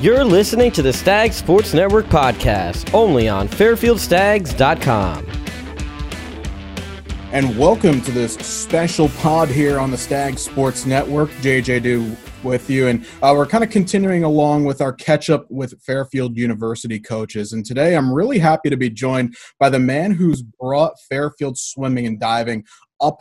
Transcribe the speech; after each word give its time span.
You're 0.00 0.24
listening 0.24 0.70
to 0.72 0.82
the 0.82 0.92
Stag 0.92 1.32
Sports 1.32 1.74
Network 1.74 2.06
podcast, 2.06 2.94
only 2.94 3.28
on 3.28 3.48
FairfieldStags.com. 3.48 5.26
And 7.32 7.58
welcome 7.58 8.00
to 8.02 8.12
this 8.12 8.34
special 8.34 9.08
pod 9.08 9.48
here 9.48 9.80
on 9.80 9.90
the 9.90 9.98
Stag 9.98 10.38
Sports 10.38 10.86
Network. 10.86 11.30
JJ 11.42 11.82
Do 11.82 12.16
with 12.44 12.70
you. 12.70 12.86
And 12.86 13.04
uh, 13.24 13.34
we're 13.36 13.44
kind 13.44 13.64
of 13.64 13.70
continuing 13.70 14.22
along 14.22 14.66
with 14.66 14.80
our 14.80 14.92
catch 14.92 15.30
up 15.30 15.50
with 15.50 15.74
Fairfield 15.82 16.36
University 16.36 17.00
coaches. 17.00 17.52
And 17.52 17.66
today 17.66 17.96
I'm 17.96 18.14
really 18.14 18.38
happy 18.38 18.70
to 18.70 18.76
be 18.76 18.90
joined 18.90 19.34
by 19.58 19.68
the 19.68 19.80
man 19.80 20.12
who's 20.12 20.42
brought 20.42 20.92
Fairfield 21.08 21.58
swimming 21.58 22.06
and 22.06 22.20
diving 22.20 22.64
up 23.00 23.20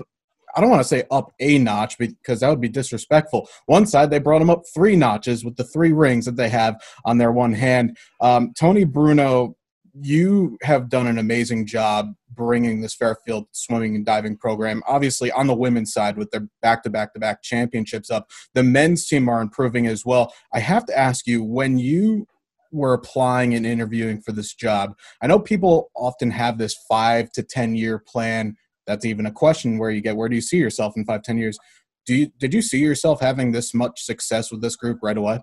I 0.56 0.62
don't 0.62 0.70
want 0.70 0.82
to 0.82 0.88
say 0.88 1.04
up 1.12 1.32
a 1.40 1.58
notch 1.60 1.98
because 1.98 2.40
that 2.40 2.50
would 2.50 2.62
be 2.62 2.70
disrespectful. 2.70 3.50
One 3.66 3.86
side, 3.86 4.10
they 4.10 4.20
brought 4.20 4.42
him 4.42 4.50
up 4.50 4.64
three 4.74 4.96
notches 4.96 5.46
with 5.46 5.56
the 5.56 5.64
three 5.64 5.92
rings 5.92 6.26
that 6.26 6.36
they 6.36 6.50
have 6.50 6.82
on 7.06 7.18
their 7.18 7.32
one 7.32 7.54
hand. 7.54 7.98
Um, 8.22 8.54
Tony 8.58 8.84
Bruno, 8.84 9.56
you 10.02 10.58
have 10.62 10.90
done 10.90 11.08
an 11.08 11.18
amazing 11.18 11.66
job 11.66 12.14
bringing 12.32 12.82
this 12.82 12.96
Fairfield 12.96 13.48
swimming 13.52 13.96
and 13.96 14.06
diving 14.06 14.38
program. 14.38 14.84
Obviously, 14.88 15.32
on 15.32 15.48
the 15.48 15.56
women's 15.56 15.92
side 15.92 16.18
with 16.18 16.30
their 16.32 16.48
back 16.62 16.84
to 16.84 16.90
back 16.90 17.14
to 17.14 17.20
back 17.20 17.42
championships 17.42 18.10
up, 18.10 18.30
the 18.54 18.64
men's 18.64 19.08
team 19.08 19.28
are 19.28 19.42
improving 19.42 19.88
as 19.88 20.06
well. 20.06 20.34
I 20.54 20.60
have 20.60 20.86
to 20.86 20.98
ask 20.98 21.28
you 21.28 21.44
when 21.44 21.80
you 21.80 22.28
were 22.72 22.94
applying 22.94 23.54
and 23.54 23.66
interviewing 23.66 24.22
for 24.22 24.32
this 24.32 24.54
job, 24.54 24.96
I 25.22 25.28
know 25.28 25.40
people 25.40 25.90
often 25.96 26.32
have 26.32 26.58
this 26.58 26.76
five 26.88 27.32
to 27.32 27.44
10 27.44 27.76
year 27.76 28.00
plan 28.00 28.56
that's 28.88 29.06
even 29.06 29.26
a 29.26 29.32
question 29.32 29.78
where 29.78 29.92
you 29.92 30.02
get 30.02 30.16
where 30.16 30.30
do 30.30 30.36
you 30.36 30.42
see 30.42 30.58
yourself 30.58 30.96
in 30.96 31.06
five 31.06 31.22
ten 31.22 31.38
years? 31.38 31.58
Do 32.06 32.16
you 32.16 32.32
did 32.40 32.54
you 32.54 32.62
see 32.62 32.80
yourself 32.80 33.20
having 33.20 33.52
this 33.52 33.74
much 33.74 34.04
success 34.04 34.52
with 34.52 34.62
this 34.62 34.76
group 34.76 35.00
right 35.04 35.18
away? 35.18 35.42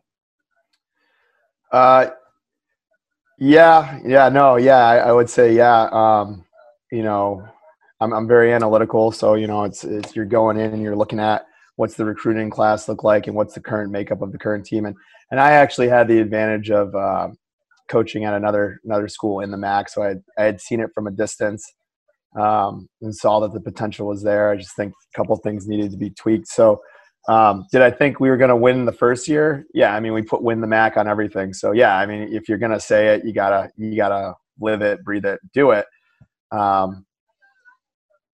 Uh 1.70 2.06
yeah 3.38 3.98
yeah 4.06 4.28
no 4.28 4.56
yeah 4.56 4.86
i, 4.86 4.96
I 4.96 5.12
would 5.12 5.28
say 5.28 5.54
yeah 5.54 5.88
um 5.90 6.44
you 6.92 7.02
know 7.02 7.46
I'm, 8.00 8.12
I'm 8.12 8.28
very 8.28 8.52
analytical 8.52 9.10
so 9.10 9.34
you 9.34 9.46
know 9.46 9.64
it's, 9.64 9.82
it's 9.82 10.14
you're 10.14 10.24
going 10.24 10.56
in 10.56 10.72
and 10.72 10.82
you're 10.82 10.96
looking 10.96 11.18
at 11.18 11.46
what's 11.76 11.94
the 11.94 12.04
recruiting 12.04 12.48
class 12.48 12.88
look 12.88 13.02
like 13.02 13.26
and 13.26 13.34
what's 13.34 13.54
the 13.54 13.60
current 13.60 13.90
makeup 13.90 14.22
of 14.22 14.30
the 14.30 14.38
current 14.38 14.64
team. 14.64 14.86
And 14.86 14.94
and 15.30 15.40
i 15.40 15.52
actually 15.52 15.88
had 15.88 16.06
the 16.06 16.20
advantage 16.20 16.70
of 16.70 16.94
uh, 16.94 17.28
coaching 17.88 18.24
at 18.24 18.34
another 18.34 18.80
another 18.84 19.08
school 19.08 19.40
in 19.40 19.50
the 19.50 19.56
MAAC 19.56 19.88
so 19.88 20.02
i 20.02 20.14
i 20.38 20.44
had 20.44 20.60
seen 20.60 20.80
it 20.80 20.90
from 20.94 21.06
a 21.06 21.10
distance 21.10 21.64
um, 22.34 22.88
and 23.00 23.14
saw 23.14 23.40
that 23.40 23.52
the 23.52 23.60
potential 23.60 24.06
was 24.06 24.22
there. 24.22 24.50
I 24.50 24.56
just 24.56 24.76
think 24.76 24.92
a 24.92 25.16
couple 25.16 25.36
things 25.36 25.66
needed 25.66 25.90
to 25.92 25.96
be 25.96 26.10
tweaked. 26.10 26.48
So, 26.48 26.80
um, 27.28 27.64
did 27.72 27.80
I 27.80 27.90
think 27.90 28.20
we 28.20 28.28
were 28.28 28.36
going 28.36 28.50
to 28.50 28.56
win 28.56 28.84
the 28.84 28.92
first 28.92 29.28
year? 29.28 29.64
Yeah, 29.72 29.94
I 29.94 30.00
mean, 30.00 30.12
we 30.12 30.22
put 30.22 30.42
win 30.42 30.60
the 30.60 30.66
MAAC 30.66 30.96
on 30.96 31.08
everything. 31.08 31.54
So, 31.54 31.72
yeah, 31.72 31.96
I 31.96 32.06
mean, 32.06 32.34
if 32.34 32.48
you're 32.48 32.58
going 32.58 32.72
to 32.72 32.80
say 32.80 33.14
it, 33.14 33.24
you 33.24 33.32
gotta 33.32 33.70
you 33.76 33.96
gotta 33.96 34.34
live 34.60 34.82
it, 34.82 35.02
breathe 35.04 35.24
it, 35.24 35.40
do 35.52 35.70
it. 35.70 35.86
Um, 36.52 37.06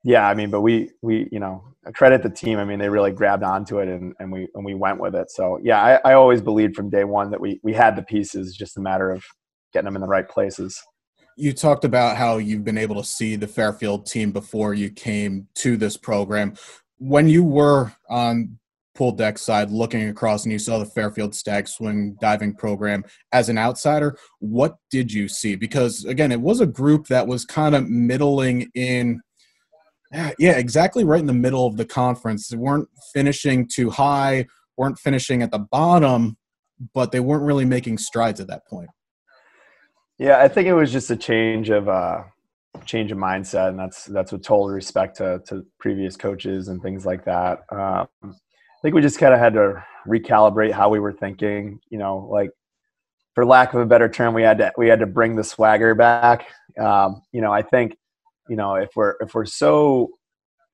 yeah, 0.02 0.28
I 0.28 0.34
mean, 0.34 0.50
but 0.50 0.62
we 0.62 0.90
we 1.02 1.28
you 1.30 1.40
know 1.40 1.62
credit 1.94 2.22
the 2.22 2.30
team. 2.30 2.58
I 2.58 2.64
mean, 2.64 2.78
they 2.78 2.88
really 2.88 3.12
grabbed 3.12 3.42
onto 3.42 3.78
it 3.78 3.88
and, 3.88 4.14
and 4.18 4.32
we 4.32 4.48
and 4.54 4.64
we 4.64 4.74
went 4.74 5.00
with 5.00 5.14
it. 5.14 5.30
So 5.30 5.60
yeah, 5.62 5.82
I, 6.04 6.10
I 6.10 6.14
always 6.14 6.40
believed 6.40 6.74
from 6.74 6.90
day 6.90 7.04
one 7.04 7.30
that 7.30 7.40
we 7.40 7.60
we 7.62 7.72
had 7.72 7.96
the 7.96 8.02
pieces, 8.02 8.56
just 8.56 8.76
a 8.76 8.80
matter 8.80 9.10
of 9.10 9.24
getting 9.72 9.84
them 9.84 9.96
in 9.96 10.02
the 10.02 10.08
right 10.08 10.28
places 10.28 10.82
you 11.40 11.52
talked 11.52 11.84
about 11.84 12.16
how 12.16 12.36
you've 12.36 12.64
been 12.64 12.78
able 12.78 12.96
to 12.96 13.04
see 13.04 13.34
the 13.34 13.48
Fairfield 13.48 14.06
team 14.06 14.30
before 14.30 14.74
you 14.74 14.90
came 14.90 15.48
to 15.54 15.76
this 15.76 15.96
program. 15.96 16.54
When 16.98 17.28
you 17.28 17.42
were 17.42 17.92
on 18.10 18.58
pool 18.94 19.12
deck 19.12 19.38
side 19.38 19.70
looking 19.70 20.08
across 20.10 20.44
and 20.44 20.52
you 20.52 20.58
saw 20.58 20.78
the 20.78 20.84
Fairfield 20.84 21.34
Stag 21.34 21.66
Swing 21.66 22.16
diving 22.20 22.54
program 22.54 23.04
as 23.32 23.48
an 23.48 23.56
outsider, 23.56 24.18
what 24.40 24.76
did 24.90 25.10
you 25.10 25.28
see? 25.28 25.56
Because 25.56 26.04
again, 26.04 26.30
it 26.30 26.40
was 26.40 26.60
a 26.60 26.66
group 26.66 27.06
that 27.06 27.26
was 27.26 27.46
kind 27.46 27.74
of 27.74 27.88
middling 27.88 28.70
in 28.74 29.20
yeah, 30.38 30.58
exactly 30.58 31.04
right 31.04 31.20
in 31.20 31.26
the 31.26 31.32
middle 31.32 31.66
of 31.66 31.76
the 31.76 31.86
conference. 31.86 32.48
They 32.48 32.56
weren't 32.56 32.88
finishing 33.14 33.66
too 33.66 33.88
high, 33.88 34.46
weren't 34.76 34.98
finishing 34.98 35.42
at 35.42 35.50
the 35.50 35.60
bottom, 35.60 36.36
but 36.92 37.12
they 37.12 37.20
weren't 37.20 37.44
really 37.44 37.64
making 37.64 37.98
strides 37.98 38.40
at 38.40 38.48
that 38.48 38.66
point. 38.66 38.90
Yeah, 40.20 40.38
I 40.38 40.48
think 40.48 40.68
it 40.68 40.74
was 40.74 40.92
just 40.92 41.10
a 41.10 41.16
change 41.16 41.70
of 41.70 41.88
uh, 41.88 42.24
change 42.84 43.10
of 43.10 43.16
mindset, 43.16 43.70
and 43.70 43.78
that's 43.78 44.04
that's 44.04 44.32
with 44.32 44.42
total 44.42 44.68
respect 44.68 45.16
to 45.16 45.40
to 45.48 45.64
previous 45.78 46.14
coaches 46.14 46.68
and 46.68 46.82
things 46.82 47.06
like 47.06 47.24
that. 47.24 47.60
Um, 47.72 48.06
I 48.22 48.82
think 48.82 48.94
we 48.94 49.00
just 49.00 49.18
kind 49.18 49.32
of 49.32 49.40
had 49.40 49.54
to 49.54 49.82
recalibrate 50.06 50.72
how 50.72 50.90
we 50.90 51.00
were 51.00 51.14
thinking. 51.14 51.80
You 51.88 51.96
know, 51.96 52.28
like 52.30 52.50
for 53.34 53.46
lack 53.46 53.72
of 53.72 53.80
a 53.80 53.86
better 53.86 54.10
term, 54.10 54.34
we 54.34 54.42
had 54.42 54.58
to 54.58 54.70
we 54.76 54.88
had 54.88 55.00
to 55.00 55.06
bring 55.06 55.36
the 55.36 55.42
swagger 55.42 55.94
back. 55.94 56.46
Um, 56.78 57.22
you 57.32 57.40
know, 57.40 57.50
I 57.50 57.62
think 57.62 57.96
you 58.46 58.56
know 58.56 58.74
if 58.74 58.90
we're 58.96 59.14
if 59.20 59.34
we're 59.34 59.46
so 59.46 60.10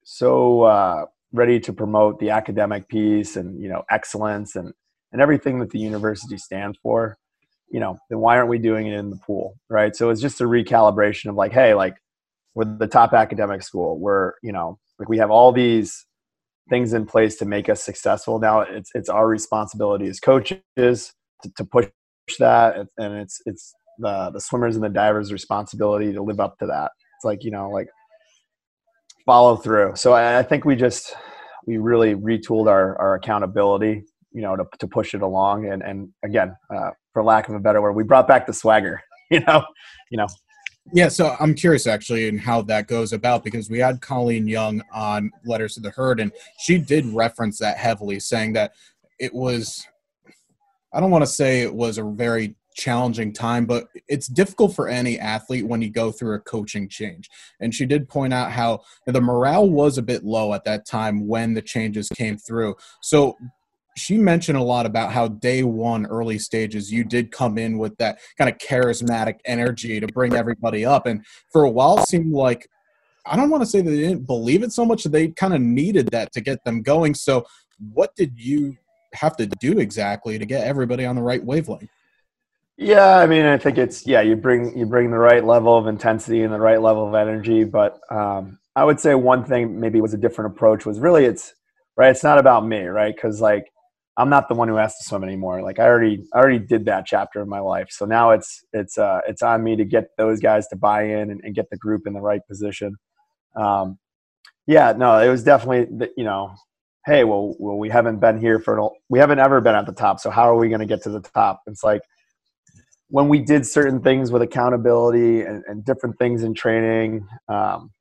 so 0.02 0.62
uh, 0.62 1.04
ready 1.32 1.60
to 1.60 1.72
promote 1.72 2.18
the 2.18 2.30
academic 2.30 2.88
piece 2.88 3.36
and 3.36 3.62
you 3.62 3.68
know 3.68 3.84
excellence 3.92 4.56
and 4.56 4.72
and 5.12 5.22
everything 5.22 5.60
that 5.60 5.70
the 5.70 5.78
university 5.78 6.36
stands 6.36 6.76
for 6.82 7.16
you 7.70 7.80
know, 7.80 7.98
then 8.08 8.18
why 8.20 8.36
aren't 8.36 8.48
we 8.48 8.58
doing 8.58 8.86
it 8.86 8.98
in 8.98 9.10
the 9.10 9.16
pool, 9.16 9.56
right? 9.68 9.94
So 9.94 10.10
it's 10.10 10.20
just 10.20 10.40
a 10.40 10.44
recalibration 10.44 11.30
of 11.30 11.34
like, 11.34 11.52
hey, 11.52 11.74
like 11.74 11.96
we're 12.54 12.64
the 12.64 12.86
top 12.86 13.12
academic 13.12 13.62
school. 13.62 13.98
We're, 13.98 14.34
you 14.42 14.52
know, 14.52 14.78
like 14.98 15.08
we 15.08 15.18
have 15.18 15.30
all 15.30 15.52
these 15.52 16.06
things 16.70 16.92
in 16.92 17.06
place 17.06 17.36
to 17.36 17.44
make 17.44 17.68
us 17.68 17.82
successful. 17.82 18.38
Now 18.38 18.60
it's 18.60 18.90
it's 18.94 19.08
our 19.08 19.26
responsibility 19.28 20.06
as 20.06 20.20
coaches 20.20 21.12
to, 21.42 21.50
to 21.56 21.64
push 21.64 21.88
that, 22.38 22.86
and 22.98 23.14
it's 23.14 23.40
it's 23.46 23.74
the 23.98 24.30
the 24.32 24.40
swimmers 24.40 24.74
and 24.76 24.84
the 24.84 24.88
divers' 24.88 25.32
responsibility 25.32 26.12
to 26.12 26.22
live 26.22 26.40
up 26.40 26.58
to 26.58 26.66
that. 26.66 26.92
It's 27.16 27.24
like 27.24 27.44
you 27.44 27.50
know, 27.50 27.70
like 27.70 27.88
follow 29.26 29.56
through. 29.56 29.96
So 29.96 30.12
I, 30.12 30.38
I 30.38 30.42
think 30.42 30.64
we 30.64 30.76
just 30.76 31.14
we 31.66 31.78
really 31.78 32.14
retooled 32.14 32.68
our 32.68 32.98
our 33.00 33.14
accountability 33.14 34.04
you 34.36 34.42
know, 34.42 34.54
to, 34.54 34.66
to 34.78 34.86
push 34.86 35.14
it 35.14 35.22
along. 35.22 35.66
And, 35.66 35.82
and 35.82 36.10
again, 36.22 36.54
uh, 36.72 36.90
for 37.16 37.22
lack 37.22 37.48
of 37.48 37.54
a 37.54 37.58
better 37.58 37.80
word, 37.80 37.92
we 37.92 38.04
brought 38.04 38.28
back 38.28 38.46
the 38.46 38.52
swagger, 38.52 39.02
you 39.30 39.40
know, 39.40 39.64
you 40.10 40.18
know. 40.18 40.26
Yeah, 40.92 41.08
so 41.08 41.34
I'm 41.40 41.54
curious 41.54 41.86
actually 41.86 42.28
in 42.28 42.36
how 42.36 42.60
that 42.62 42.88
goes 42.88 43.14
about 43.14 43.42
because 43.42 43.70
we 43.70 43.78
had 43.78 44.02
Colleen 44.02 44.46
Young 44.46 44.82
on 44.92 45.30
Letters 45.46 45.76
to 45.76 45.80
the 45.80 45.88
Herd, 45.88 46.20
and 46.20 46.30
she 46.58 46.76
did 46.76 47.06
reference 47.06 47.58
that 47.60 47.78
heavily, 47.78 48.20
saying 48.20 48.52
that 48.52 48.72
it 49.18 49.32
was, 49.32 49.86
I 50.92 51.00
don't 51.00 51.10
want 51.10 51.22
to 51.22 51.30
say 51.30 51.62
it 51.62 51.74
was 51.74 51.96
a 51.96 52.04
very 52.04 52.54
challenging 52.76 53.32
time, 53.32 53.64
but 53.64 53.86
it's 54.08 54.26
difficult 54.26 54.76
for 54.76 54.86
any 54.86 55.18
athlete 55.18 55.66
when 55.66 55.80
you 55.80 55.88
go 55.88 56.12
through 56.12 56.34
a 56.34 56.40
coaching 56.40 56.86
change. 56.86 57.30
And 57.60 57.74
she 57.74 57.86
did 57.86 58.10
point 58.10 58.34
out 58.34 58.52
how 58.52 58.82
the 59.06 59.22
morale 59.22 59.70
was 59.70 59.96
a 59.96 60.02
bit 60.02 60.22
low 60.22 60.52
at 60.52 60.64
that 60.64 60.86
time 60.86 61.26
when 61.26 61.54
the 61.54 61.62
changes 61.62 62.10
came 62.10 62.36
through. 62.36 62.76
So 63.00 63.36
she 63.96 64.18
mentioned 64.18 64.58
a 64.58 64.62
lot 64.62 64.86
about 64.86 65.10
how 65.10 65.26
day 65.26 65.62
one 65.62 66.06
early 66.06 66.38
stages 66.38 66.92
you 66.92 67.02
did 67.02 67.32
come 67.32 67.56
in 67.58 67.78
with 67.78 67.96
that 67.96 68.18
kind 68.36 68.50
of 68.50 68.58
charismatic 68.58 69.38
energy 69.46 69.98
to 69.98 70.06
bring 70.08 70.34
everybody 70.34 70.84
up. 70.84 71.06
And 71.06 71.24
for 71.50 71.64
a 71.64 71.70
while 71.70 71.98
it 71.98 72.06
seemed 72.06 72.32
like 72.32 72.68
i 73.24 73.34
don't 73.34 73.50
want 73.50 73.62
to 73.62 73.66
say 73.66 73.80
they 73.80 73.96
didn't 73.96 74.26
believe 74.26 74.62
it 74.62 74.72
so 74.72 74.84
much 74.84 75.02
they 75.04 75.28
kind 75.28 75.52
of 75.52 75.60
needed 75.60 76.08
that 76.10 76.32
to 76.32 76.40
get 76.40 76.62
them 76.64 76.82
going. 76.82 77.14
So 77.14 77.46
what 77.92 78.14
did 78.14 78.34
you 78.36 78.76
have 79.14 79.36
to 79.38 79.46
do 79.46 79.78
exactly 79.78 80.38
to 80.38 80.46
get 80.46 80.66
everybody 80.66 81.06
on 81.06 81.16
the 81.16 81.22
right 81.22 81.42
wavelength? 81.42 81.88
Yeah 82.76 83.16
i 83.16 83.26
mean 83.26 83.46
i 83.46 83.56
think 83.56 83.78
it's 83.78 84.06
yeah 84.06 84.20
you 84.20 84.36
bring 84.36 84.76
you 84.76 84.84
bring 84.84 85.10
the 85.10 85.18
right 85.18 85.42
level 85.42 85.78
of 85.78 85.86
intensity 85.86 86.42
and 86.42 86.52
the 86.52 86.60
right 86.60 86.82
level 86.82 87.08
of 87.08 87.14
energy 87.14 87.64
but 87.64 87.98
um, 88.10 88.58
i 88.76 88.84
would 88.84 89.00
say 89.00 89.14
one 89.14 89.46
thing 89.46 89.80
maybe 89.80 89.98
was 90.02 90.12
a 90.12 90.18
different 90.18 90.52
approach 90.52 90.84
was 90.84 91.00
really 91.00 91.24
it's 91.24 91.54
right 91.96 92.10
it's 92.10 92.22
not 92.22 92.36
about 92.36 92.66
me 92.66 92.84
right? 92.84 93.14
Because 93.14 93.40
like 93.40 93.72
I'm 94.18 94.30
not 94.30 94.48
the 94.48 94.54
one 94.54 94.68
who 94.68 94.76
has 94.76 94.96
to 94.96 95.04
swim 95.04 95.24
anymore. 95.24 95.62
Like 95.62 95.78
I 95.78 95.84
already, 95.84 96.24
I 96.32 96.38
already 96.38 96.58
did 96.58 96.86
that 96.86 97.04
chapter 97.04 97.40
of 97.40 97.48
my 97.48 97.60
life. 97.60 97.88
So 97.90 98.06
now 98.06 98.30
it's, 98.30 98.64
it's, 98.72 98.96
uh, 98.96 99.20
it's 99.28 99.42
on 99.42 99.62
me 99.62 99.76
to 99.76 99.84
get 99.84 100.16
those 100.16 100.40
guys 100.40 100.66
to 100.68 100.76
buy 100.76 101.02
in 101.02 101.30
and, 101.30 101.40
and 101.44 101.54
get 101.54 101.68
the 101.70 101.76
group 101.76 102.06
in 102.06 102.14
the 102.14 102.20
right 102.20 102.40
position. 102.48 102.96
Um, 103.56 103.98
yeah, 104.66 104.92
no, 104.96 105.18
it 105.18 105.28
was 105.28 105.44
definitely, 105.44 106.08
you 106.16 106.24
know, 106.24 106.54
hey, 107.04 107.24
well, 107.24 107.54
well, 107.58 107.76
we 107.76 107.90
haven't 107.90 108.18
been 108.18 108.40
here 108.40 108.58
for, 108.58 108.90
we 109.08 109.18
haven't 109.18 109.38
ever 109.38 109.60
been 109.60 109.74
at 109.74 109.86
the 109.86 109.92
top. 109.92 110.18
So 110.18 110.30
how 110.30 110.48
are 110.50 110.56
we 110.56 110.68
going 110.68 110.80
to 110.80 110.86
get 110.86 111.02
to 111.02 111.10
the 111.10 111.20
top? 111.20 111.60
It's 111.66 111.84
like 111.84 112.00
when 113.08 113.28
we 113.28 113.38
did 113.40 113.66
certain 113.66 114.00
things 114.00 114.32
with 114.32 114.42
accountability 114.42 115.42
and, 115.42 115.62
and 115.68 115.84
different 115.84 116.18
things 116.18 116.42
in 116.42 116.54
training, 116.54 117.28
um, 117.48 117.92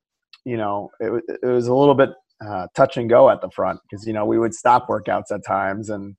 you 0.44 0.56
know, 0.56 0.90
it, 0.98 1.22
it 1.42 1.46
was 1.46 1.68
a 1.68 1.74
little 1.74 1.94
bit 1.94 2.10
uh, 2.44 2.66
touch 2.74 2.96
and 2.96 3.08
go 3.08 3.30
at 3.30 3.40
the 3.40 3.50
front 3.50 3.80
because 3.88 4.06
you 4.06 4.12
know 4.12 4.24
we 4.24 4.38
would 4.38 4.54
stop 4.54 4.88
workouts 4.88 5.30
at 5.30 5.44
times. 5.46 5.90
And 5.90 6.16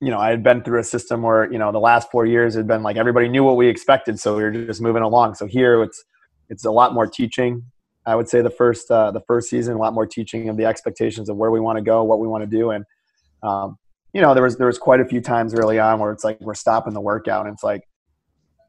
you 0.00 0.10
know 0.10 0.18
i 0.18 0.28
had 0.28 0.42
been 0.42 0.62
through 0.62 0.80
a 0.80 0.84
system 0.84 1.22
where 1.22 1.50
you 1.50 1.58
know 1.58 1.70
the 1.70 1.78
last 1.78 2.10
four 2.10 2.26
years 2.26 2.54
had 2.56 2.66
been 2.66 2.82
like 2.82 2.96
everybody 2.96 3.28
knew 3.28 3.44
what 3.44 3.56
we 3.56 3.68
expected 3.68 4.18
so 4.18 4.36
we 4.36 4.42
were 4.42 4.50
just 4.50 4.82
moving 4.82 5.02
along. 5.02 5.34
So 5.34 5.46
here 5.46 5.82
it's 5.82 6.04
it's 6.48 6.64
a 6.64 6.70
lot 6.70 6.92
more 6.92 7.06
teaching 7.06 7.62
i 8.06 8.14
would 8.14 8.28
say 8.28 8.42
the 8.42 8.50
first 8.50 8.90
uh, 8.90 9.10
the 9.10 9.22
first 9.26 9.48
season 9.48 9.74
a 9.74 9.78
lot 9.78 9.94
more 9.94 10.06
teaching 10.06 10.48
of 10.48 10.56
the 10.56 10.66
expectations 10.66 11.28
of 11.28 11.36
where 11.36 11.50
we 11.50 11.60
want 11.60 11.78
to 11.78 11.82
go 11.82 12.02
what 12.04 12.18
we 12.18 12.28
want 12.28 12.42
to 12.42 12.50
do. 12.58 12.70
And 12.70 12.84
um, 13.44 13.76
you 14.14 14.20
know, 14.20 14.32
there 14.32 14.42
was 14.42 14.56
there 14.56 14.68
was 14.68 14.78
quite 14.78 15.00
a 15.00 15.04
few 15.04 15.20
times 15.20 15.54
early 15.54 15.78
on 15.78 15.98
where 15.98 16.12
it's 16.12 16.24
like 16.24 16.40
we're 16.40 16.54
stopping 16.54 16.94
the 16.94 17.00
workout, 17.00 17.46
and 17.46 17.54
it's 17.54 17.64
like 17.64 17.82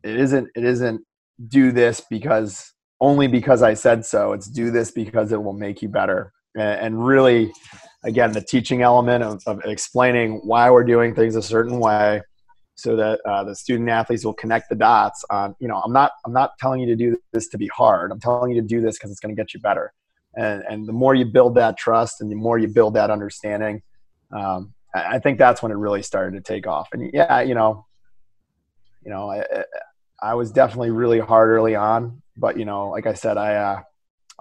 it 0.03 0.19
isn't 0.19 0.49
it 0.55 0.63
isn't 0.63 1.01
do 1.47 1.71
this 1.71 2.01
because 2.09 2.73
only 2.99 3.27
because 3.27 3.61
I 3.61 3.75
said 3.75 4.05
so. 4.05 4.33
It's 4.33 4.47
do 4.47 4.71
this 4.71 4.91
because 4.91 5.31
it 5.31 5.41
will 5.41 5.53
make 5.53 5.81
you 5.81 5.87
better, 5.87 6.33
and, 6.55 7.05
really, 7.05 7.51
again, 8.03 8.31
the 8.31 8.41
teaching 8.41 8.81
element 8.81 9.23
of, 9.23 9.41
of 9.45 9.61
explaining 9.65 10.41
why 10.43 10.69
we're 10.69 10.83
doing 10.83 11.13
things 11.13 11.35
a 11.35 11.41
certain 11.41 11.79
way 11.79 12.21
so 12.75 12.95
that 12.95 13.19
uh, 13.25 13.43
the 13.43 13.55
student 13.55 13.89
athletes 13.89 14.25
will 14.25 14.33
connect 14.33 14.69
the 14.69 14.75
dots 14.75 15.23
on 15.29 15.55
you 15.59 15.67
know 15.67 15.81
i'm 15.85 15.93
not 15.93 16.11
i'm 16.25 16.33
not 16.33 16.51
telling 16.59 16.81
you 16.81 16.85
to 16.85 16.95
do 16.95 17.17
this 17.31 17.47
to 17.49 17.57
be 17.57 17.67
hard. 17.67 18.11
I'm 18.11 18.19
telling 18.19 18.51
you 18.51 18.61
to 18.61 18.67
do 18.67 18.81
this 18.81 18.97
because 18.97 19.11
it's 19.11 19.19
going 19.19 19.35
to 19.35 19.41
get 19.41 19.53
you 19.53 19.59
better. 19.59 19.93
And 20.35 20.63
and 20.69 20.87
the 20.87 20.93
more 20.93 21.15
you 21.15 21.25
build 21.25 21.55
that 21.55 21.77
trust 21.77 22.21
and 22.21 22.29
the 22.29 22.35
more 22.35 22.57
you 22.57 22.67
build 22.67 22.95
that 22.95 23.09
understanding 23.09 23.81
um, 24.31 24.73
I, 24.93 25.15
I, 25.15 25.19
think 25.19 25.37
that's 25.37 25.61
when 25.61 25.71
it 25.71 25.75
really 25.75 26.01
started 26.01 26.35
to 26.35 26.41
take 26.41 26.67
off. 26.67 26.89
And 26.91 27.09
yeah 27.13 27.41
you 27.41 27.55
know 27.55 27.85
you 29.03 29.11
know 29.11 29.29
i, 29.31 29.43
I 30.21 30.33
was 30.33 30.51
definitely 30.51 30.91
really 30.91 31.19
hard 31.19 31.49
early 31.49 31.75
on 31.75 32.21
but 32.35 32.57
you 32.57 32.65
know 32.65 32.89
like 32.89 33.05
i 33.05 33.13
said 33.13 33.37
i 33.37 33.55
uh, 33.55 33.81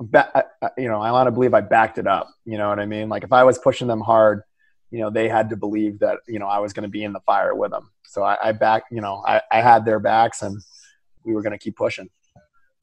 ba- 0.01 0.45
you 0.77 0.89
know 0.89 1.01
i 1.01 1.11
want 1.11 1.27
to 1.27 1.31
believe 1.31 1.55
i 1.55 1.61
backed 1.61 1.99
it 1.99 2.07
up 2.07 2.29
you 2.45 2.59
know 2.59 2.69
what 2.69 2.81
i 2.81 2.87
mean 2.87 3.09
like 3.09 3.25
if 3.25 3.33
i 3.33 3.45
was 3.45 3.59
pushing 3.59 3.87
them 3.87 4.01
hard 4.01 4.43
you 4.91 5.01
know 5.01 5.11
they 5.11 5.29
had 5.29 5.51
to 5.51 5.57
believe 5.57 5.99
that 6.01 6.19
you 6.27 6.39
know 6.39 6.47
i 6.47 6.59
was 6.59 6.73
going 6.73 6.83
to 6.83 6.89
be 6.89 7.05
in 7.05 7.13
the 7.13 7.21
fire 7.21 7.55
with 7.55 7.71
them 7.71 7.91
so 8.07 8.23
i, 8.23 8.37
I 8.43 8.53
back 8.53 8.85
you 8.91 9.01
know 9.01 9.23
I, 9.27 9.41
I 9.53 9.61
had 9.61 9.85
their 9.85 10.01
backs 10.01 10.43
and 10.43 10.61
we 11.25 11.35
were 11.35 11.43
going 11.43 11.53
to 11.53 11.59
keep 11.59 11.77
pushing 11.77 12.11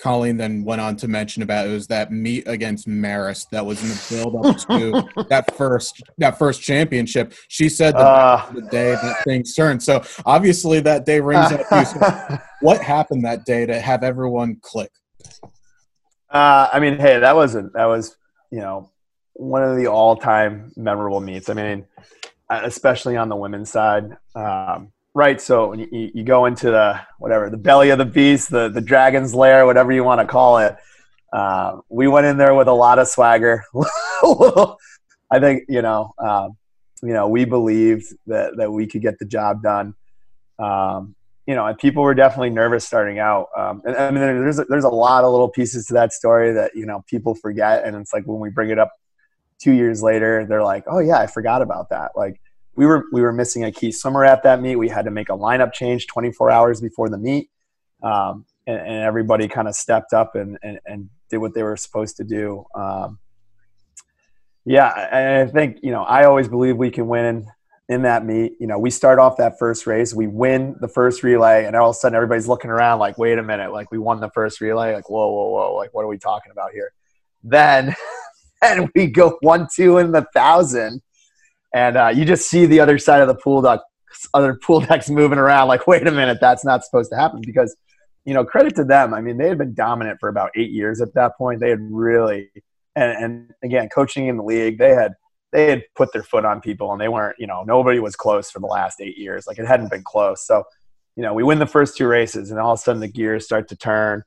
Colleen 0.02 0.36
then 0.36 0.64
went 0.64 0.82
on 0.82 0.96
to 0.98 1.08
mention 1.08 1.44
about 1.44 1.68
it 1.68 1.70
was 1.70 1.88
that 1.88 2.12
meet 2.12 2.48
against 2.48 2.88
Marist 2.88 3.50
that 3.52 3.64
was 3.64 3.84
in 3.84 3.90
the 3.90 4.06
build 4.10 4.36
up 4.36 4.58
to 4.72 5.08
that 5.30 5.56
first 5.56 6.02
that 6.18 6.40
first 6.40 6.62
championship. 6.62 7.34
She 7.50 7.70
said 7.70 7.94
that 7.94 8.08
uh, 8.08 8.52
the 8.52 8.64
day 8.64 8.96
that 8.96 9.24
things 9.24 9.54
turned. 9.54 9.84
So 9.84 10.04
obviously 10.26 10.80
that 10.82 11.06
day 11.06 11.20
rings 11.20 11.52
up. 11.52 11.62
So 11.86 12.40
what 12.62 12.82
happened 12.82 13.26
that 13.26 13.46
day 13.46 13.68
to 13.68 13.80
have 13.80 14.04
everyone 14.04 14.58
click? 14.62 14.92
Uh, 16.32 16.70
I 16.72 16.80
mean, 16.80 16.98
hey, 16.98 17.20
that 17.20 17.36
wasn't 17.36 17.74
that 17.74 17.86
was 17.86 18.16
you 18.52 18.60
know 18.60 18.90
one 19.34 19.64
of 19.64 19.76
the 19.76 19.88
all-time 19.88 20.72
memorable 20.76 21.20
meets. 21.20 21.50
I 21.50 21.54
mean, 21.54 21.86
especially 22.50 23.18
on 23.18 23.30
the 23.30 23.36
women's 23.36 23.70
side. 23.70 24.18
Um, 24.36 24.92
right. 25.14 25.42
So 25.42 25.74
you, 25.74 26.12
you, 26.14 26.24
go 26.24 26.46
into 26.46 26.72
the 26.72 27.00
whatever 27.20 27.50
the 27.50 27.58
belly 27.58 27.90
of 27.90 27.98
the 27.98 28.06
beast, 28.06 28.50
the 28.50 28.70
the 28.70 28.82
dragon's 28.82 29.34
lair, 29.34 29.66
whatever 29.66 29.92
you 29.92 30.04
want 30.04 30.22
to 30.22 30.28
call 30.28 30.60
it. 30.60 30.76
Uh, 31.34 31.80
we 31.90 32.08
went 32.08 32.26
in 32.26 32.38
there 32.38 32.54
with 32.54 32.68
a 32.68 32.74
lot 32.74 33.00
of 33.00 33.08
swagger. 33.08 33.64
I 35.34 35.40
think 35.40 35.64
you 35.70 35.82
know, 35.82 36.14
um, 36.18 36.58
you 37.02 37.14
know, 37.14 37.28
we 37.28 37.46
believed 37.46 38.06
that 38.28 38.58
that 38.58 38.72
we 38.72 38.88
could 38.88 39.02
get 39.02 39.20
the 39.20 39.26
job 39.26 39.64
done. 39.64 39.96
Um, 40.60 41.16
you 41.48 41.56
know, 41.56 41.66
and 41.66 41.78
people 41.78 42.04
were 42.04 42.14
definitely 42.14 42.52
nervous 42.52 42.86
starting 42.86 43.20
out. 43.20 43.48
Um, 43.58 43.82
and, 43.86 43.96
I 43.96 44.12
mean, 44.12 44.22
there's 44.22 44.60
a, 44.60 44.66
there's 44.66 44.84
a 44.84 44.90
lot 44.90 45.24
of 45.24 45.32
little 45.32 45.50
pieces 45.50 45.88
to 45.88 45.94
that 45.96 46.14
story 46.14 46.54
that 46.54 46.76
you 46.76 46.86
know 46.86 47.04
people 47.08 47.36
forget, 47.36 47.84
and 47.84 47.96
it's 47.96 48.14
like 48.14 48.26
when 48.26 48.40
we 48.40 48.50
bring 48.50 48.70
it 48.70 48.80
up 48.80 48.92
two 49.60 49.72
years 49.72 50.04
later, 50.04 50.46
they're 50.46 50.64
like, 50.64 50.84
"Oh 50.88 51.00
yeah, 51.00 51.18
I 51.18 51.28
forgot 51.28 51.62
about 51.62 51.90
that." 51.90 52.12
Like 52.16 52.42
we 52.76 52.86
were 52.86 53.06
we 53.12 53.22
were 53.22 53.34
missing 53.34 53.64
a 53.64 53.72
key 53.72 53.92
swimmer 53.92 54.24
at 54.24 54.44
that 54.44 54.62
meet. 54.62 54.76
We 54.76 54.90
had 54.90 55.06
to 55.06 55.12
make 55.12 55.30
a 55.30 55.34
lineup 55.34 55.74
change 55.74 56.08
24 56.08 56.52
hours 56.52 56.82
before 56.82 57.10
the 57.10 57.18
meet, 57.18 57.50
um, 58.04 58.46
and, 58.68 58.80
and, 58.80 59.04
everybody 59.04 59.48
kind 59.48 59.68
of 59.68 59.76
stepped 59.76 60.14
up 60.14 60.36
and, 60.36 60.58
and, 60.64 60.80
and 60.86 61.10
did 61.30 61.38
what 61.38 61.54
they 61.54 61.64
were 61.64 61.78
supposed 61.78 62.18
to 62.18 62.24
do. 62.24 62.66
Um, 62.76 63.20
yeah, 64.66 65.42
I 65.44 65.52
think 65.52 65.80
you 65.82 65.92
know 65.92 66.04
I 66.04 66.26
always 66.26 66.48
believe 66.48 66.78
we 66.78 66.92
can 66.92 67.08
win 67.08 67.48
in 67.92 68.04
that 68.04 68.26
meet. 68.26 68.54
You 68.60 68.68
know, 68.68 68.80
we 68.80 68.90
start 68.90 69.20
off 69.20 69.36
that 69.38 69.60
first 69.60 69.86
race, 69.86 70.14
we 70.14 70.26
win 70.26 70.76
the 70.80 70.88
first 70.88 71.24
relay, 71.24 71.66
and 71.66 71.76
all 71.76 71.90
of 71.90 71.96
a 71.96 72.00
sudden 72.00 72.16
everybody's 72.16 72.48
looking 72.48 72.72
around 72.72 73.00
like, 73.00 73.18
"Wait 73.18 73.38
a 73.38 73.44
minute! 73.44 73.74
Like 73.74 73.92
we 73.92 73.98
won 73.98 74.22
the 74.22 74.30
first 74.30 74.62
relay! 74.62 74.96
Like 74.96 75.10
whoa, 75.10 75.30
whoa, 75.30 75.50
whoa! 75.50 75.76
Like 75.76 75.94
what 75.94 76.04
are 76.04 76.08
we 76.08 76.18
talking 76.18 76.52
about 76.52 76.72
here?" 76.72 76.94
Then 77.44 77.94
and 78.62 78.90
we 78.96 79.08
go 79.08 79.38
one 79.42 79.68
two 79.74 79.98
in 79.98 80.14
the 80.14 80.26
thousand, 80.34 81.02
and 81.74 81.98
uh, 81.98 82.12
you 82.16 82.24
just 82.24 82.50
see 82.50 82.66
the 82.66 82.80
other 82.80 82.98
side 82.98 83.22
of 83.22 83.28
the 83.28 83.36
pool 83.36 83.62
deck, 83.62 83.82
other 84.34 84.56
pool 84.56 84.80
decks 84.80 85.10
moving 85.10 85.38
around. 85.38 85.68
Like, 85.68 85.86
wait 85.86 86.08
a 86.08 86.12
minute, 86.12 86.38
that's 86.40 86.64
not 86.64 86.86
supposed 86.86 87.12
to 87.12 87.18
happen 87.18 87.42
because, 87.46 87.76
you 88.24 88.34
know, 88.34 88.46
credit 88.46 88.76
to 88.78 88.86
them. 88.86 89.14
I 89.14 89.22
mean, 89.22 89.38
they 89.38 89.50
had 89.50 89.58
been 89.58 89.74
dominant 89.74 90.20
for 90.20 90.30
about 90.30 90.52
eight 90.56 90.72
years 90.72 91.02
at 91.02 91.14
that 91.16 91.38
point. 91.38 91.60
They 91.60 91.70
had 91.70 91.80
really, 91.82 92.50
and, 92.96 93.24
and 93.24 93.52
again, 93.64 93.90
coaching 93.94 94.28
in 94.28 94.38
the 94.38 94.44
league, 94.44 94.78
they 94.78 94.94
had 94.94 95.14
they 95.52 95.70
had 95.70 95.84
put 95.96 96.14
their 96.14 96.24
foot 96.24 96.46
on 96.46 96.62
people, 96.62 96.92
and 96.92 97.02
they 97.02 97.08
weren't. 97.08 97.36
You 97.40 97.48
know, 97.48 97.64
nobody 97.64 98.00
was 98.00 98.16
close 98.16 98.50
for 98.50 98.60
the 98.60 98.68
last 98.68 99.02
eight 99.02 99.18
years. 99.18 99.48
Like 99.48 99.60
it 99.60 99.68
hadn't 99.68 99.92
been 99.92 100.04
close. 100.04 100.46
So, 100.46 100.64
you 101.16 101.24
know, 101.24 101.34
we 101.34 101.44
win 101.44 101.60
the 101.60 101.68
first 101.68 101.98
two 101.98 102.08
races, 102.08 102.52
and 102.52 102.60
all 102.60 102.74
of 102.74 102.80
a 102.80 102.82
sudden 102.82 103.02
the 103.02 103.08
gears 103.08 103.46
start 103.46 103.68
to 103.70 103.76
turn. 103.76 104.24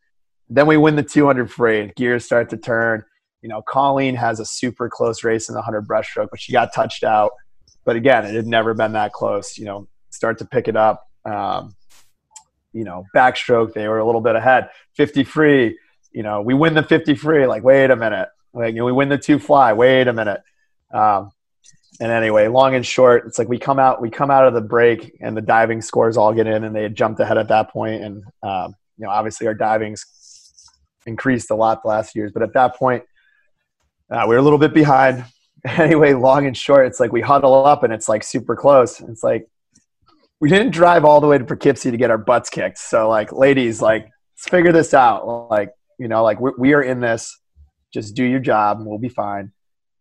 Then 0.48 0.66
we 0.66 0.76
win 0.76 0.96
the 0.96 1.02
200 1.02 1.50
free, 1.50 1.90
gears 1.96 2.24
start 2.24 2.50
to 2.50 2.56
turn 2.56 3.04
you 3.44 3.50
know, 3.50 3.60
Colleen 3.60 4.14
has 4.14 4.40
a 4.40 4.44
super 4.46 4.88
close 4.88 5.22
race 5.22 5.50
in 5.50 5.52
the 5.52 5.58
100 5.58 5.86
breaststroke, 5.86 6.30
but 6.30 6.40
she 6.40 6.50
got 6.50 6.72
touched 6.72 7.04
out. 7.04 7.32
But 7.84 7.94
again, 7.94 8.24
it 8.24 8.34
had 8.34 8.46
never 8.46 8.72
been 8.72 8.92
that 8.92 9.12
close. 9.12 9.58
You 9.58 9.66
know, 9.66 9.86
start 10.08 10.38
to 10.38 10.46
pick 10.46 10.66
it 10.66 10.76
up. 10.76 11.06
Um, 11.26 11.76
you 12.72 12.84
know, 12.84 13.04
backstroke, 13.14 13.74
they 13.74 13.86
were 13.86 13.98
a 13.98 14.06
little 14.06 14.22
bit 14.22 14.34
ahead. 14.34 14.70
50 14.94 15.24
free, 15.24 15.78
you 16.10 16.22
know, 16.22 16.40
we 16.40 16.54
win 16.54 16.72
the 16.72 16.82
50 16.82 17.16
free. 17.16 17.46
Like, 17.46 17.62
wait 17.62 17.90
a 17.90 17.96
minute. 17.96 18.30
Like, 18.54 18.72
you 18.72 18.78
know, 18.78 18.86
we 18.86 18.92
win 18.92 19.10
the 19.10 19.18
two 19.18 19.38
fly. 19.38 19.74
Wait 19.74 20.08
a 20.08 20.14
minute. 20.14 20.40
Um, 20.94 21.30
and 22.00 22.10
anyway, 22.10 22.48
long 22.48 22.74
and 22.74 22.84
short, 22.84 23.26
it's 23.26 23.38
like 23.38 23.48
we 23.48 23.58
come 23.58 23.78
out, 23.78 24.00
we 24.00 24.10
come 24.10 24.30
out 24.30 24.46
of 24.46 24.54
the 24.54 24.60
break, 24.60 25.16
and 25.20 25.36
the 25.36 25.42
diving 25.42 25.80
scores 25.80 26.16
all 26.16 26.32
get 26.32 26.46
in, 26.46 26.64
and 26.64 26.74
they 26.74 26.82
had 26.82 26.96
jumped 26.96 27.20
ahead 27.20 27.38
at 27.38 27.48
that 27.48 27.70
point. 27.70 28.02
And 28.02 28.24
um, 28.42 28.74
you 28.96 29.04
know, 29.04 29.10
obviously, 29.10 29.46
our 29.46 29.54
diving's 29.54 30.04
increased 31.06 31.50
a 31.50 31.54
lot 31.54 31.82
the 31.82 31.88
last 31.88 32.16
years, 32.16 32.32
but 32.32 32.42
at 32.42 32.54
that 32.54 32.76
point, 32.76 33.04
uh, 34.10 34.24
we 34.28 34.34
were 34.34 34.40
a 34.40 34.42
little 34.42 34.58
bit 34.58 34.74
behind. 34.74 35.24
Anyway, 35.66 36.12
long 36.12 36.46
and 36.46 36.54
short, 36.54 36.86
it's 36.86 37.00
like 37.00 37.10
we 37.10 37.22
huddle 37.22 37.64
up 37.64 37.84
and 37.84 37.90
it's 37.90 38.06
like 38.06 38.22
super 38.22 38.54
close. 38.54 39.00
It's 39.00 39.22
like 39.22 39.48
we 40.38 40.50
didn't 40.50 40.72
drive 40.72 41.06
all 41.06 41.22
the 41.22 41.26
way 41.26 41.38
to 41.38 41.44
Poughkeepsie 41.46 41.90
to 41.90 41.96
get 41.96 42.10
our 42.10 42.18
butts 42.18 42.50
kicked. 42.50 42.76
So 42.76 43.08
like, 43.08 43.32
ladies, 43.32 43.80
like 43.80 44.02
let's 44.02 44.46
figure 44.46 44.72
this 44.72 44.92
out. 44.92 45.48
Like 45.48 45.70
you 45.98 46.06
know, 46.06 46.22
like 46.22 46.38
we, 46.38 46.50
we 46.58 46.74
are 46.74 46.82
in 46.82 47.00
this. 47.00 47.40
Just 47.94 48.14
do 48.14 48.24
your 48.24 48.40
job 48.40 48.76
and 48.76 48.86
we'll 48.86 48.98
be 48.98 49.08
fine. 49.08 49.52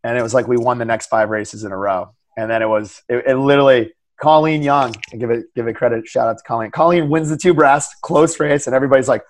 And 0.03 0.17
it 0.17 0.21
was 0.21 0.33
like 0.33 0.47
we 0.47 0.57
won 0.57 0.77
the 0.77 0.85
next 0.85 1.07
five 1.07 1.29
races 1.29 1.63
in 1.63 1.71
a 1.71 1.77
row. 1.77 2.13
And 2.37 2.49
then 2.49 2.61
it 2.61 2.67
was 2.67 3.01
it, 3.07 3.23
it 3.27 3.35
literally 3.35 3.93
Colleen 4.21 4.63
Young, 4.63 4.93
give 5.17 5.29
it 5.29 5.45
give 5.55 5.67
it 5.67 5.73
credit, 5.73 6.07
shout 6.07 6.27
out 6.27 6.37
to 6.37 6.43
Colleen. 6.43 6.71
Colleen 6.71 7.09
wins 7.09 7.29
the 7.29 7.37
two 7.37 7.53
breast, 7.53 7.93
close 8.01 8.39
race, 8.39 8.67
and 8.67 8.75
everybody's 8.75 9.07
like, 9.07 9.23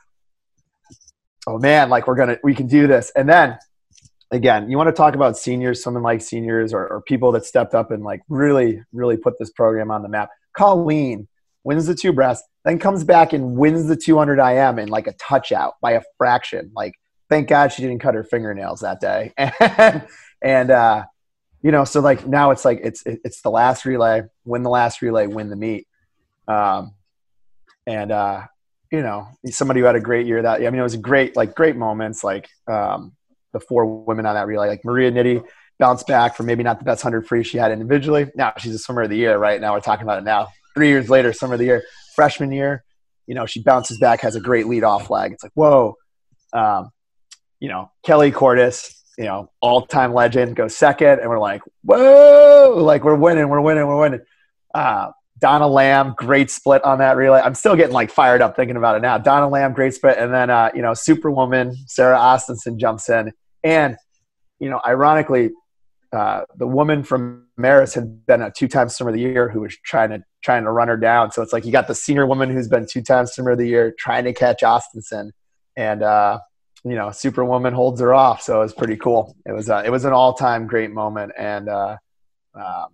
"Oh 1.48 1.58
man, 1.58 1.89
like 1.89 2.08
we're 2.08 2.15
gonna 2.15 2.38
we 2.44 2.53
can 2.53 2.68
do 2.68 2.88
this." 2.88 3.12
And 3.15 3.27
then 3.27 3.58
again, 4.34 4.70
you 4.70 4.77
want 4.77 4.88
to 4.88 4.94
talk 4.94 5.15
about 5.15 5.38
seniors, 5.38 5.82
someone 5.82 6.03
like 6.03 6.22
seniors 6.22 6.74
or, 6.74 6.88
or, 6.88 7.01
people 7.01 7.32
that 7.32 7.46
stepped 7.46 7.75
up 7.75 7.92
and 7.92 8.03
like 8.03 8.22
really, 8.27 8.82
really 8.92 9.15
put 9.15 9.38
this 9.38 9.51
program 9.51 9.92
on 9.92 10.01
the 10.01 10.10
map. 10.10 10.30
Colleen 10.58 11.27
wins 11.63 11.86
the 11.86 11.96
two 11.96 12.12
breast, 12.12 12.44
then 12.65 12.80
comes 12.80 13.03
back 13.03 13.34
and 13.34 13.56
wins 13.56 13.88
the 13.88 13.96
200 13.96 14.39
IM 14.39 14.80
in 14.80 14.89
like 14.89 15.08
a 15.08 15.13
touch 15.13 15.51
out 15.51 15.75
by 15.82 15.92
a 15.92 16.01
fraction. 16.18 16.72
Like, 16.75 16.94
thank 17.30 17.48
God 17.48 17.72
she 17.72 17.84
didn't 17.84 18.00
cut 18.00 18.15
her 18.15 18.24
fingernails 18.24 18.82
that 18.82 19.00
day. 19.00 19.34
and, 19.38 20.06
and 20.43 20.69
uh, 20.69 21.05
you 21.62 21.71
know, 21.71 21.85
so 21.85 22.01
like 22.01 22.27
now 22.27 22.51
it's 22.51 22.65
like 22.65 22.81
it's 22.83 23.03
it's 23.05 23.41
the 23.41 23.50
last 23.50 23.85
relay, 23.85 24.23
win 24.45 24.63
the 24.63 24.69
last 24.69 25.01
relay, 25.01 25.27
win 25.27 25.50
the 25.50 25.55
meet. 25.55 25.88
Um, 26.47 26.93
and 27.88 28.12
uh, 28.12 28.43
you 28.91 29.01
know, 29.01 29.27
somebody 29.47 29.79
who 29.79 29.85
had 29.85 29.95
a 29.95 30.01
great 30.01 30.27
year 30.27 30.41
that 30.41 30.62
I 30.62 30.69
mean, 30.69 30.79
it 30.79 30.83
was 30.83 30.93
a 30.93 31.00
great 31.00 31.35
like 31.35 31.55
great 31.55 31.77
moments 31.77 32.23
like 32.23 32.50
um, 32.67 33.13
the 33.53 33.59
four 33.59 33.85
women 33.85 34.25
on 34.25 34.35
that 34.35 34.45
relay. 34.45 34.67
Like 34.67 34.83
Maria 34.83 35.12
Nitti 35.12 35.43
bounced 35.79 36.05
back 36.05 36.35
from 36.35 36.45
maybe 36.45 36.63
not 36.63 36.79
the 36.79 36.85
best 36.85 37.03
100 37.03 37.27
free 37.27 37.43
she 37.43 37.57
had 37.57 37.71
individually. 37.71 38.29
Now 38.35 38.53
she's 38.57 38.75
a 38.75 38.79
swimmer 38.79 39.03
of 39.03 39.09
the 39.09 39.17
year, 39.17 39.38
right? 39.38 39.59
Now 39.59 39.73
we're 39.73 39.79
talking 39.79 40.03
about 40.03 40.19
it 40.19 40.25
now. 40.25 40.50
Three 40.75 40.89
years 40.89 41.09
later, 41.09 41.33
swimmer 41.33 41.53
of 41.53 41.59
the 41.59 41.65
year, 41.65 41.83
freshman 42.15 42.51
year, 42.51 42.83
you 43.27 43.35
know, 43.35 43.45
she 43.45 43.62
bounces 43.62 43.97
back, 44.00 44.21
has 44.21 44.35
a 44.35 44.41
great 44.41 44.67
lead 44.67 44.83
off 44.83 45.07
flag. 45.07 45.31
It's 45.31 45.43
like, 45.43 45.53
whoa. 45.55 45.95
Um, 46.51 46.91
you 47.59 47.69
know, 47.69 47.91
Kelly 48.03 48.31
Cordes, 48.31 49.02
you 49.17 49.25
know, 49.25 49.50
all 49.62 49.86
time 49.86 50.13
legend, 50.13 50.55
goes 50.55 50.75
second. 50.75 51.20
And 51.20 51.29
we're 51.29 51.39
like, 51.39 51.62
whoa, 51.84 52.74
like 52.77 53.03
we're 53.03 53.15
winning, 53.15 53.50
we're 53.50 53.62
winning, 53.62 53.88
we're 53.88 54.00
winning. 54.00 54.22
Uh, 54.74 55.12
Donna 55.39 55.67
Lamb, 55.67 56.15
great 56.17 56.50
split 56.50 56.84
on 56.84 57.00
that 57.00 57.17
relay. 57.17 57.41
I'm 57.41 57.55
still 57.55 57.75
getting 57.75 57.93
like 57.93 58.10
fired 58.10 58.41
up 58.41 58.55
thinking 58.55 58.77
about 58.77 58.96
it 58.96 59.01
now. 59.01 59.17
Donna 59.17 59.50
Lamb, 59.50 59.74
great 59.74 59.93
split. 59.93 60.17
And 60.17 60.34
then, 60.34 60.50
uh, 60.50 60.72
you 60.74 60.82
know, 60.82 60.93
Superwoman, 60.93 61.75
Sarah 61.88 62.17
Ostenson 62.17 62.77
jumps 62.77 63.10
in 63.10 63.32
and, 63.63 63.98
you 64.60 64.70
know, 64.70 64.79
ironically, 64.86 65.51
uh, 66.13 66.43
the 66.55 66.67
woman 66.67 67.03
from 67.03 67.48
Marist 67.60 67.96
had 67.96 68.25
been 68.27 68.41
a 68.41 68.51
two-time 68.51 68.88
swimmer 68.88 69.10
of 69.10 69.15
the 69.15 69.22
year 69.22 69.50
who 69.50 69.62
was 69.62 69.75
trying 69.84 70.12
to 70.12 70.24
trying 70.43 70.63
to 70.63 70.72
run 70.72 70.88
her 70.88 70.98
down. 70.98 71.32
So 71.32 71.41
it's 71.41 71.51
like 71.51 71.65
you 71.65 71.72
got 71.72 71.88
the 71.88 71.96
senior 71.96 72.27
woman 72.27 72.51
who's 72.51 72.67
been 72.67 72.86
two-time 72.89 73.25
swimmer 73.25 73.51
of 73.51 73.58
the 73.58 73.67
year 73.67 73.93
trying 73.98 74.25
to 74.25 74.34
catch 74.34 74.62
Ostenson, 74.62 75.32
and 75.75 76.03
uh, 76.03 76.39
you 76.84 76.96
know, 76.96 77.12
Superwoman 77.12 77.74
holds 77.74 78.02
her 78.02 78.13
off. 78.13 78.42
So 78.42 78.58
it 78.58 78.63
was 78.63 78.74
pretty 78.74 78.98
cool. 78.98 79.36
It 79.46 79.54
was 79.54 79.70
uh, 79.70 79.84
it 79.86 79.90
was 79.90 80.06
an 80.06 80.13
all-time 80.13 80.68
great 80.68 80.92
moment, 80.92 81.32
and 81.38 81.70
uh, 81.70 81.98
um, 82.56 82.88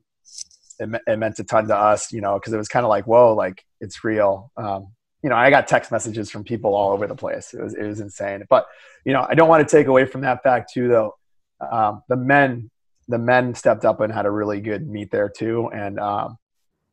it, 0.80 1.02
it, 1.08 1.18
meant 1.18 1.40
a 1.40 1.44
ton 1.44 1.68
to 1.68 1.76
us, 1.76 2.12
you 2.14 2.22
know, 2.22 2.36
because 2.36 2.54
it 2.54 2.58
was 2.58 2.68
kind 2.68 2.86
of 2.86 2.90
like, 2.90 3.08
whoa, 3.08 3.34
like 3.34 3.64
it's 3.82 4.04
real. 4.04 4.52
Um, 4.58 4.90
you 5.24 5.30
know, 5.30 5.36
I 5.36 5.50
got 5.50 5.68
text 5.68 5.92
messages 5.92 6.30
from 6.30 6.44
people 6.44 6.76
all 6.76 6.92
over 6.92 7.08
the 7.08 7.16
place. 7.16 7.54
It 7.54 7.62
was 7.62 7.74
it 7.74 7.84
was 7.84 8.00
insane. 8.00 8.46
But 8.50 8.68
you 9.06 9.14
know, 9.14 9.26
I 9.28 9.34
don't 9.34 9.50
want 9.50 9.68
to 9.68 9.78
take 9.78 9.88
away 9.88 10.06
from 10.06 10.22
that 10.22 10.44
fact 10.44 10.72
too, 10.74 10.88
though. 10.88 11.16
Um, 11.60 12.04
the 12.08 12.16
men 12.16 12.70
the 13.08 13.18
men 13.18 13.56
stepped 13.56 13.86
up 13.86 14.02
and 14.02 14.14
had 14.14 14.28
a 14.28 14.32
really 14.32 14.62
good 14.62 14.88
meet 14.88 15.10
there 15.12 15.30
too, 15.30 15.70
and 15.74 16.00
um, 16.00 16.38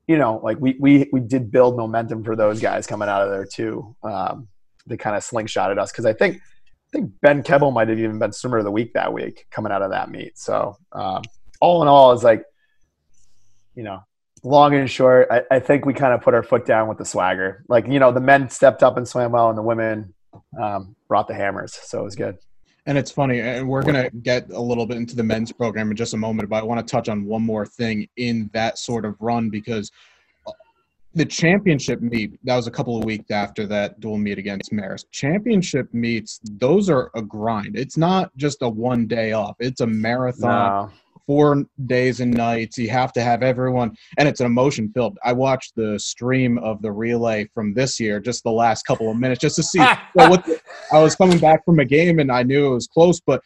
you 0.08 0.16
know, 0.16 0.40
like 0.42 0.58
we 0.58 0.76
we 0.80 1.08
we 1.12 1.20
did 1.20 1.52
build 1.52 1.76
momentum 1.76 2.24
for 2.24 2.34
those 2.34 2.60
guys 2.60 2.86
coming 2.86 3.08
out 3.08 3.22
of 3.22 3.30
there 3.30 3.44
too. 3.46 3.94
Um, 4.02 4.48
they 4.86 4.96
kind 4.96 5.14
of 5.14 5.22
slingshotted 5.22 5.78
us 5.78 5.92
because 5.92 6.06
I 6.06 6.12
think 6.12 6.40
I 6.88 6.98
think 6.98 7.12
Ben 7.20 7.42
Kebble 7.42 7.72
might 7.72 7.88
have 7.88 7.98
even 7.98 8.18
been 8.18 8.32
swimmer 8.32 8.58
of 8.58 8.64
the 8.64 8.70
week 8.70 8.92
that 8.94 9.12
week 9.12 9.46
coming 9.50 9.72
out 9.72 9.82
of 9.82 9.90
that 9.90 10.10
meet. 10.10 10.38
So 10.38 10.76
um, 10.92 11.22
all 11.60 11.82
in 11.82 11.88
all, 11.88 12.12
it's 12.12 12.22
like 12.22 12.44
you 13.74 13.82
know, 13.82 14.02
long 14.42 14.74
and 14.74 14.90
short, 14.90 15.28
I, 15.30 15.42
I 15.50 15.60
think 15.60 15.84
we 15.84 15.94
kind 15.94 16.14
of 16.14 16.22
put 16.22 16.34
our 16.34 16.42
foot 16.42 16.66
down 16.66 16.88
with 16.88 16.98
the 16.98 17.04
swagger. 17.04 17.64
Like 17.68 17.86
you 17.86 18.00
know, 18.00 18.10
the 18.10 18.20
men 18.20 18.48
stepped 18.48 18.82
up 18.82 18.96
and 18.96 19.06
swam 19.06 19.32
well, 19.32 19.48
and 19.48 19.58
the 19.58 19.62
women 19.62 20.14
um, 20.60 20.96
brought 21.08 21.28
the 21.28 21.34
hammers. 21.34 21.74
So 21.74 22.00
it 22.00 22.04
was 22.04 22.16
good. 22.16 22.38
And 22.86 22.96
it's 22.96 23.10
funny, 23.10 23.40
and 23.40 23.68
we're 23.68 23.82
going 23.82 24.00
to 24.00 24.10
get 24.16 24.50
a 24.50 24.60
little 24.60 24.86
bit 24.86 24.96
into 24.96 25.16
the 25.16 25.24
men's 25.24 25.50
program 25.50 25.90
in 25.90 25.96
just 25.96 26.14
a 26.14 26.16
moment, 26.16 26.48
but 26.48 26.62
I 26.62 26.62
want 26.62 26.86
to 26.86 26.88
touch 26.88 27.08
on 27.08 27.24
one 27.24 27.42
more 27.42 27.66
thing 27.66 28.06
in 28.16 28.48
that 28.52 28.78
sort 28.78 29.04
of 29.04 29.16
run 29.18 29.50
because 29.50 29.90
the 31.16 31.24
championship 31.24 32.02
meet, 32.02 32.38
that 32.44 32.54
was 32.54 32.66
a 32.66 32.70
couple 32.70 32.96
of 32.96 33.04
weeks 33.04 33.30
after 33.30 33.66
that 33.66 33.98
dual 34.00 34.18
meet 34.18 34.38
against 34.38 34.70
Marist. 34.70 35.06
Championship 35.10 35.92
meets, 35.92 36.40
those 36.44 36.90
are 36.90 37.10
a 37.14 37.22
grind. 37.22 37.76
It's 37.76 37.96
not 37.96 38.36
just 38.36 38.60
a 38.60 38.68
one 38.68 39.06
day 39.06 39.32
off, 39.32 39.56
it's 39.58 39.80
a 39.80 39.86
marathon. 39.86 40.90
No 40.90 40.92
four 41.26 41.64
days 41.86 42.20
and 42.20 42.32
nights. 42.32 42.78
You 42.78 42.88
have 42.90 43.12
to 43.14 43.20
have 43.20 43.42
everyone, 43.42 43.96
and 44.16 44.28
it's 44.28 44.38
an 44.38 44.46
emotion 44.46 44.92
filled. 44.94 45.18
I 45.24 45.32
watched 45.32 45.74
the 45.74 45.98
stream 45.98 46.56
of 46.58 46.80
the 46.82 46.92
relay 46.92 47.48
from 47.52 47.74
this 47.74 47.98
year, 47.98 48.20
just 48.20 48.44
the 48.44 48.52
last 48.52 48.84
couple 48.84 49.10
of 49.10 49.16
minutes, 49.16 49.40
just 49.40 49.56
to 49.56 49.62
see. 49.64 49.80
well, 50.14 50.30
what 50.30 50.44
the, 50.44 50.60
I 50.92 51.00
was 51.00 51.16
coming 51.16 51.38
back 51.38 51.64
from 51.64 51.80
a 51.80 51.84
game, 51.84 52.20
and 52.20 52.30
I 52.30 52.44
knew 52.44 52.66
it 52.66 52.74
was 52.74 52.86
close, 52.86 53.20
but 53.20 53.42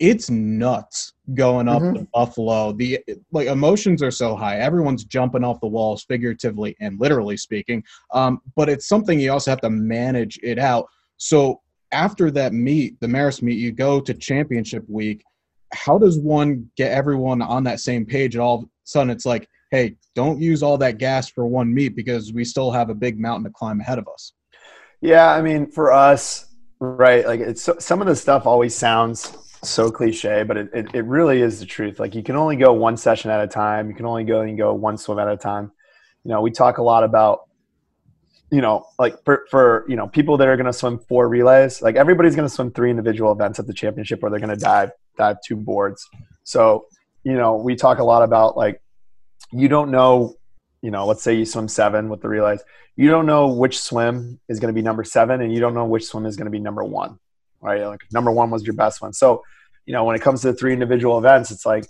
it's 0.00 0.28
nuts 0.28 1.12
going 1.34 1.68
up 1.68 1.82
mm-hmm. 1.82 1.94
to 1.94 2.08
Buffalo. 2.12 2.72
The 2.72 3.00
like 3.32 3.48
emotions 3.48 4.02
are 4.02 4.10
so 4.10 4.36
high. 4.36 4.58
Everyone's 4.58 5.04
jumping 5.04 5.44
off 5.44 5.60
the 5.60 5.66
walls, 5.66 6.04
figuratively 6.04 6.76
and 6.80 7.00
literally 7.00 7.36
speaking. 7.36 7.82
Um, 8.12 8.40
but 8.56 8.68
it's 8.68 8.88
something 8.88 9.18
you 9.18 9.32
also 9.32 9.50
have 9.50 9.60
to 9.62 9.70
manage 9.70 10.38
it 10.42 10.58
out. 10.58 10.86
So 11.16 11.60
after 11.92 12.30
that 12.32 12.52
meet, 12.52 12.98
the 13.00 13.06
Marist 13.06 13.42
meet, 13.42 13.58
you 13.58 13.72
go 13.72 14.00
to 14.00 14.14
championship 14.14 14.84
week 14.88 15.22
how 15.72 15.98
does 15.98 16.18
one 16.18 16.68
get 16.76 16.92
everyone 16.92 17.42
on 17.42 17.64
that 17.64 17.80
same 17.80 18.04
page 18.04 18.34
and 18.34 18.42
all 18.42 18.58
of 18.58 18.64
a 18.64 18.66
sudden 18.84 19.10
it's 19.10 19.26
like 19.26 19.48
hey 19.70 19.94
don't 20.14 20.40
use 20.40 20.62
all 20.62 20.76
that 20.76 20.98
gas 20.98 21.28
for 21.28 21.46
one 21.46 21.72
meet 21.72 21.94
because 21.94 22.32
we 22.32 22.44
still 22.44 22.70
have 22.70 22.90
a 22.90 22.94
big 22.94 23.18
mountain 23.20 23.44
to 23.44 23.50
climb 23.50 23.80
ahead 23.80 23.98
of 23.98 24.08
us 24.08 24.32
yeah 25.00 25.32
i 25.32 25.40
mean 25.40 25.66
for 25.66 25.92
us 25.92 26.46
right 26.80 27.26
like 27.26 27.40
it's 27.40 27.68
some 27.78 28.00
of 28.00 28.06
the 28.06 28.16
stuff 28.16 28.46
always 28.46 28.74
sounds 28.74 29.36
so 29.62 29.90
cliche 29.90 30.42
but 30.42 30.56
it, 30.56 30.70
it, 30.72 30.94
it 30.94 31.04
really 31.04 31.42
is 31.42 31.60
the 31.60 31.66
truth. 31.66 32.00
Like 32.00 32.14
you 32.14 32.22
can 32.22 32.36
only 32.36 32.56
go 32.56 32.72
one 32.72 32.96
session 32.96 33.30
at 33.30 33.42
a 33.42 33.46
time. 33.46 33.88
You 33.88 33.94
can 33.94 34.06
only 34.06 34.24
go 34.24 34.40
and 34.40 34.56
go 34.56 34.72
one 34.72 34.96
swim 34.96 35.18
at 35.18 35.28
a 35.28 35.36
time. 35.36 35.72
You 36.24 36.30
know 36.30 36.40
we 36.40 36.50
talk 36.50 36.78
a 36.78 36.82
lot 36.82 37.04
about 37.04 37.42
you 38.50 38.60
know, 38.60 38.84
like 38.98 39.22
for, 39.24 39.46
for 39.50 39.84
you 39.88 39.96
know 39.96 40.08
people 40.08 40.36
that 40.38 40.48
are 40.48 40.56
going 40.56 40.66
to 40.66 40.72
swim 40.72 40.98
four 40.98 41.28
relays, 41.28 41.80
like 41.82 41.96
everybody's 41.96 42.34
going 42.34 42.48
to 42.48 42.54
swim 42.54 42.72
three 42.72 42.90
individual 42.90 43.32
events 43.32 43.58
at 43.58 43.66
the 43.66 43.72
championship, 43.72 44.22
where 44.22 44.30
they're 44.30 44.40
going 44.40 44.50
to 44.50 44.56
dive 44.56 44.90
dive 45.16 45.36
two 45.44 45.56
boards. 45.56 46.08
So 46.42 46.86
you 47.22 47.34
know, 47.34 47.56
we 47.56 47.76
talk 47.76 47.98
a 47.98 48.04
lot 48.04 48.22
about 48.22 48.56
like 48.56 48.82
you 49.52 49.68
don't 49.68 49.90
know, 49.90 50.36
you 50.82 50.90
know, 50.90 51.06
let's 51.06 51.22
say 51.22 51.34
you 51.34 51.44
swim 51.44 51.68
seven 51.68 52.08
with 52.08 52.22
the 52.22 52.28
relays, 52.28 52.60
you 52.96 53.08
don't 53.08 53.26
know 53.26 53.48
which 53.48 53.78
swim 53.78 54.40
is 54.48 54.58
going 54.58 54.72
to 54.72 54.78
be 54.78 54.82
number 54.82 55.04
seven, 55.04 55.40
and 55.42 55.52
you 55.52 55.60
don't 55.60 55.74
know 55.74 55.84
which 55.84 56.06
swim 56.06 56.26
is 56.26 56.36
going 56.36 56.46
to 56.46 56.50
be 56.50 56.60
number 56.60 56.82
one, 56.82 57.18
right? 57.60 57.84
Like 57.86 58.00
number 58.12 58.30
one 58.30 58.50
was 58.50 58.64
your 58.64 58.74
best 58.74 59.00
one. 59.02 59.12
So 59.12 59.42
you 59.86 59.92
know, 59.92 60.04
when 60.04 60.14
it 60.14 60.22
comes 60.22 60.42
to 60.42 60.52
the 60.52 60.56
three 60.56 60.72
individual 60.72 61.18
events, 61.18 61.50
it's 61.50 61.66
like 61.66 61.84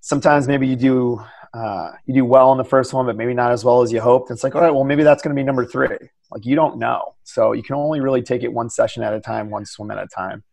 sometimes 0.00 0.48
maybe 0.48 0.66
you 0.66 0.76
do 0.76 1.24
uh, 1.54 1.92
you 2.04 2.14
do 2.14 2.24
well 2.24 2.52
in 2.52 2.58
the 2.58 2.64
first 2.64 2.92
one, 2.92 3.06
but 3.06 3.16
maybe 3.16 3.32
not 3.34 3.52
as 3.52 3.64
well 3.64 3.82
as 3.82 3.90
you 3.90 4.00
hoped. 4.00 4.30
It's 4.30 4.44
like, 4.44 4.54
all 4.54 4.60
right, 4.60 4.70
well, 4.70 4.84
maybe 4.84 5.02
that's 5.02 5.22
going 5.22 5.34
to 5.34 5.40
be 5.40 5.44
number 5.44 5.64
three. 5.64 5.88
Like 6.30 6.44
you 6.44 6.54
don't 6.56 6.78
know, 6.78 7.14
so 7.24 7.52
you 7.52 7.62
can 7.62 7.76
only 7.76 8.00
really 8.00 8.22
take 8.22 8.42
it 8.42 8.52
one 8.52 8.68
session 8.68 9.02
at 9.02 9.14
a 9.14 9.20
time, 9.20 9.48
one 9.48 9.64
swim 9.64 9.90
at 9.90 9.98
a 9.98 10.06
time. 10.14 10.44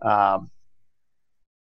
Um, 0.00 0.50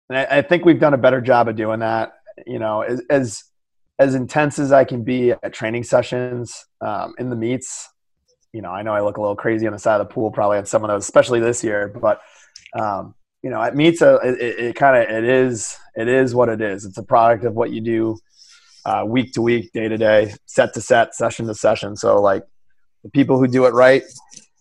and 0.10 0.18
I, 0.18 0.38
I 0.38 0.42
think 0.42 0.66
we've 0.66 0.80
done 0.80 0.94
a 0.94 0.98
better 0.98 1.22
job 1.22 1.48
of 1.48 1.56
doing 1.56 1.82
that. 1.82 2.14
You 2.48 2.58
know, 2.58 2.82
as 2.82 3.02
as, 3.12 3.44
as 4.00 4.16
intense 4.16 4.58
as 4.58 4.72
I 4.72 4.86
can 4.86 5.04
be 5.04 5.32
at 5.32 5.54
training 5.54 5.84
sessions 5.84 6.66
um, 6.82 7.14
in 7.20 7.30
the 7.30 7.36
meets. 7.36 7.90
You 8.54 8.62
know, 8.62 8.70
I 8.70 8.84
know 8.84 8.94
I 8.94 9.02
look 9.02 9.18
a 9.18 9.22
little 9.22 9.36
crazy 9.36 9.68
on 9.68 9.74
the 9.74 9.80
side 9.80 10.00
of 10.00 10.08
the 10.08 10.14
pool 10.14 10.32
probably 10.32 10.60
at 10.60 10.68
some 10.68 10.84
of 10.84 10.90
those, 10.90 11.04
especially 11.04 11.40
this 11.40 11.64
year, 11.64 11.88
but 11.88 12.22
um, 12.80 13.16
you 13.42 13.50
know, 13.50 13.62
at 13.62 13.74
uh, 13.74 14.20
it, 14.24 14.42
it, 14.42 14.60
it 14.60 14.76
kind 14.76 14.96
of 14.96 15.10
it 15.10 15.24
is 15.26 15.78
it 15.96 16.08
is 16.08 16.34
what 16.34 16.50
it 16.50 16.62
is. 16.62 16.86
It's 16.86 16.98
a 16.98 17.04
product 17.04 17.44
of 17.44 17.56
what 17.56 17.72
you 17.72 17.82
do 17.82 18.18
uh, 18.86 19.04
week 19.06 19.34
to 19.34 19.42
week, 19.42 19.72
day 19.74 19.88
to 19.88 19.98
day, 19.98 20.34
set 20.46 20.74
to 20.76 20.82
set, 20.82 21.16
session 21.16 21.48
to 21.48 21.56
session. 21.56 21.96
So 21.96 22.22
like 22.22 22.44
the 23.04 23.10
people 23.10 23.38
who 23.38 23.48
do 23.48 23.66
it 23.66 23.74
right, 23.74 24.04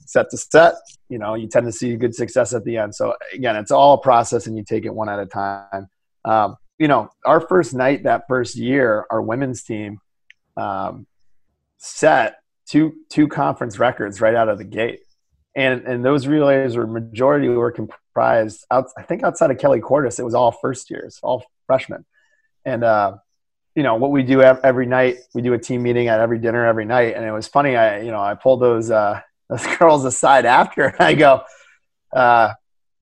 set 0.06 0.30
to 0.30 0.36
set, 0.36 0.74
you 1.08 1.18
know, 1.18 1.34
you 1.34 1.46
tend 1.46 1.66
to 1.66 1.72
see 1.72 1.94
good 1.96 2.14
success 2.14 2.54
at 2.54 2.64
the 2.64 2.76
end. 2.76 2.94
So 2.94 3.14
again, 3.32 3.56
it's 3.56 3.70
all 3.70 3.94
a 3.94 4.00
process, 4.00 4.46
and 4.46 4.56
you 4.56 4.64
take 4.64 4.84
it 4.84 4.94
one 4.94 5.08
at 5.08 5.18
a 5.18 5.26
time. 5.26 5.88
Um, 6.24 6.56
you 6.78 6.88
know, 6.88 7.08
our 7.24 7.40
first 7.40 7.74
night 7.74 8.04
that 8.04 8.24
first 8.28 8.56
year, 8.56 9.06
our 9.10 9.22
women's 9.22 9.62
team 9.62 10.00
um, 10.56 11.06
set 11.78 12.41
two 12.68 12.94
two 13.08 13.28
conference 13.28 13.78
records 13.78 14.20
right 14.20 14.34
out 14.34 14.48
of 14.48 14.58
the 14.58 14.64
gate, 14.64 15.00
and 15.56 15.82
and 15.82 16.04
those 16.04 16.26
relays 16.26 16.76
were 16.76 16.86
majority 16.86 17.48
were 17.48 17.72
comprised. 17.72 18.64
Out, 18.70 18.86
I 18.96 19.02
think 19.02 19.22
outside 19.22 19.50
of 19.50 19.58
Kelly 19.58 19.80
Cordis, 19.80 20.18
it 20.18 20.24
was 20.24 20.34
all 20.34 20.52
first 20.52 20.90
years, 20.90 21.18
all 21.22 21.44
freshmen, 21.66 22.04
and 22.64 22.84
uh, 22.84 23.16
you 23.74 23.82
know 23.82 23.94
what 23.94 24.10
we 24.10 24.22
do 24.22 24.42
every 24.42 24.86
night 24.86 25.18
we 25.34 25.42
do 25.42 25.54
a 25.54 25.58
team 25.58 25.82
meeting 25.82 26.08
at 26.08 26.20
every 26.20 26.38
dinner 26.38 26.66
every 26.66 26.84
night. 26.84 27.14
And 27.16 27.24
it 27.24 27.32
was 27.32 27.48
funny 27.48 27.76
i 27.76 28.00
you 28.00 28.10
know 28.10 28.20
i 28.20 28.34
pulled 28.34 28.60
those 28.60 28.90
uh 28.90 29.20
those 29.48 29.66
girls 29.78 30.04
aside 30.04 30.46
after 30.46 30.84
and 30.84 31.00
i 31.00 31.14
go 31.14 31.42
uh 32.12 32.52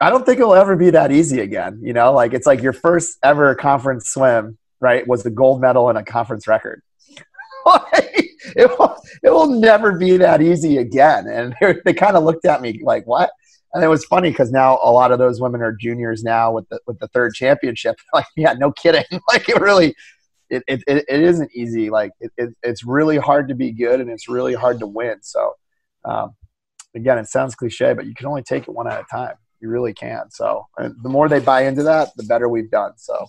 i 0.00 0.10
don't 0.10 0.26
think 0.26 0.40
it'll 0.40 0.54
ever 0.54 0.76
be 0.76 0.90
that 0.90 1.12
easy 1.12 1.40
again. 1.40 1.80
You 1.82 1.92
know 1.92 2.12
like 2.12 2.32
it's 2.32 2.46
like 2.46 2.62
your 2.62 2.72
first 2.72 3.18
ever 3.22 3.54
conference 3.54 4.10
swim 4.10 4.58
right 4.80 5.06
was 5.06 5.22
the 5.22 5.30
gold 5.30 5.60
medal 5.60 5.88
and 5.88 5.98
a 5.98 6.04
conference 6.04 6.46
record 6.46 6.82
it, 8.56 8.78
will, 8.78 8.96
it 9.22 9.30
will 9.30 9.48
never 9.48 9.98
be 9.98 10.16
that 10.16 10.42
easy 10.42 10.78
again 10.78 11.26
and 11.26 11.54
they 11.84 11.92
kind 11.92 12.16
of 12.16 12.24
looked 12.24 12.44
at 12.44 12.60
me 12.60 12.80
like 12.82 13.06
what 13.06 13.30
and 13.72 13.84
it 13.84 13.88
was 13.88 14.04
funny 14.06 14.30
because 14.30 14.50
now 14.50 14.78
a 14.82 14.90
lot 14.90 15.12
of 15.12 15.18
those 15.18 15.40
women 15.40 15.62
are 15.62 15.72
juniors 15.72 16.22
now 16.22 16.52
with 16.52 16.68
the 16.68 16.80
with 16.86 16.98
the 16.98 17.08
third 17.08 17.34
championship 17.34 17.96
like 18.14 18.26
yeah 18.36 18.52
no 18.54 18.72
kidding 18.72 19.04
like 19.28 19.48
it 19.48 19.60
really 19.60 19.94
it, 20.50 20.64
it, 20.66 20.82
it 20.86 21.22
isn't 21.22 21.50
easy. 21.54 21.90
Like 21.90 22.12
it, 22.20 22.32
it, 22.36 22.50
it's 22.62 22.84
really 22.84 23.16
hard 23.16 23.48
to 23.48 23.54
be 23.54 23.72
good 23.72 24.00
and 24.00 24.10
it's 24.10 24.28
really 24.28 24.54
hard 24.54 24.80
to 24.80 24.86
win. 24.86 25.18
So 25.22 25.54
um, 26.04 26.34
again, 26.94 27.18
it 27.18 27.28
sounds 27.28 27.54
cliche, 27.54 27.94
but 27.94 28.06
you 28.06 28.14
can 28.14 28.26
only 28.26 28.42
take 28.42 28.64
it 28.64 28.74
one 28.74 28.90
at 28.90 29.00
a 29.00 29.04
time. 29.10 29.36
You 29.60 29.68
really 29.68 29.94
can. 29.94 30.30
So 30.30 30.66
the 30.76 31.08
more 31.08 31.28
they 31.28 31.40
buy 31.40 31.66
into 31.66 31.82
that, 31.84 32.08
the 32.16 32.24
better 32.24 32.48
we've 32.48 32.70
done. 32.70 32.92
So. 32.96 33.26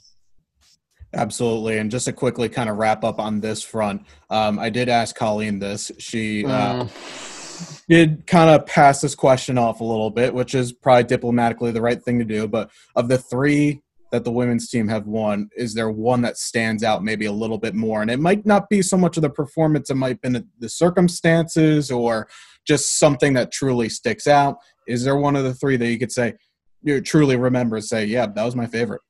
Absolutely. 1.13 1.77
And 1.77 1.91
just 1.91 2.05
to 2.05 2.13
quickly 2.13 2.47
kind 2.47 2.69
of 2.69 2.77
wrap 2.77 3.03
up 3.03 3.19
on 3.19 3.41
this 3.41 3.61
front, 3.61 4.03
um, 4.29 4.57
I 4.57 4.69
did 4.69 4.87
ask 4.87 5.15
Colleen 5.15 5.59
this. 5.59 5.91
She 5.97 6.45
uh, 6.45 6.85
mm. 6.85 7.85
did 7.89 8.25
kind 8.27 8.49
of 8.49 8.65
pass 8.65 9.01
this 9.01 9.13
question 9.13 9.57
off 9.57 9.81
a 9.81 9.83
little 9.83 10.09
bit, 10.09 10.33
which 10.33 10.55
is 10.55 10.71
probably 10.71 11.03
diplomatically 11.03 11.71
the 11.71 11.81
right 11.81 12.01
thing 12.01 12.19
to 12.19 12.25
do. 12.25 12.47
But 12.47 12.71
of 12.95 13.09
the 13.09 13.17
three 13.17 13.81
that 14.11 14.23
the 14.23 14.31
women's 14.31 14.69
team 14.69 14.87
have 14.87 15.05
won, 15.05 15.49
is 15.57 15.73
there 15.73 15.89
one 15.89 16.21
that 16.21 16.37
stands 16.37 16.83
out 16.83 17.03
maybe 17.03 17.25
a 17.25 17.31
little 17.31 17.57
bit 17.57 17.75
more? 17.75 18.01
And 18.01 18.11
it 18.11 18.19
might 18.19 18.45
not 18.45 18.69
be 18.69 18.81
so 18.81 18.97
much 18.97 19.17
of 19.17 19.21
the 19.21 19.29
performance, 19.29 19.89
it 19.89 19.95
might 19.95 20.21
be 20.21 20.41
the 20.59 20.69
circumstances 20.69 21.91
or 21.91 22.29
just 22.65 22.99
something 22.99 23.33
that 23.33 23.51
truly 23.51 23.89
sticks 23.89 24.27
out. 24.27 24.57
Is 24.87 25.03
there 25.03 25.15
one 25.15 25.35
of 25.35 25.43
the 25.43 25.53
three 25.53 25.77
that 25.77 25.87
you 25.87 25.99
could 25.99 26.11
say 26.11 26.35
you 26.83 27.01
truly 27.01 27.35
remember 27.35 27.77
and 27.77 27.85
say, 27.85 28.05
yeah, 28.05 28.27
that 28.27 28.43
was 28.43 28.55
my 28.55 28.67
favorite? 28.67 29.01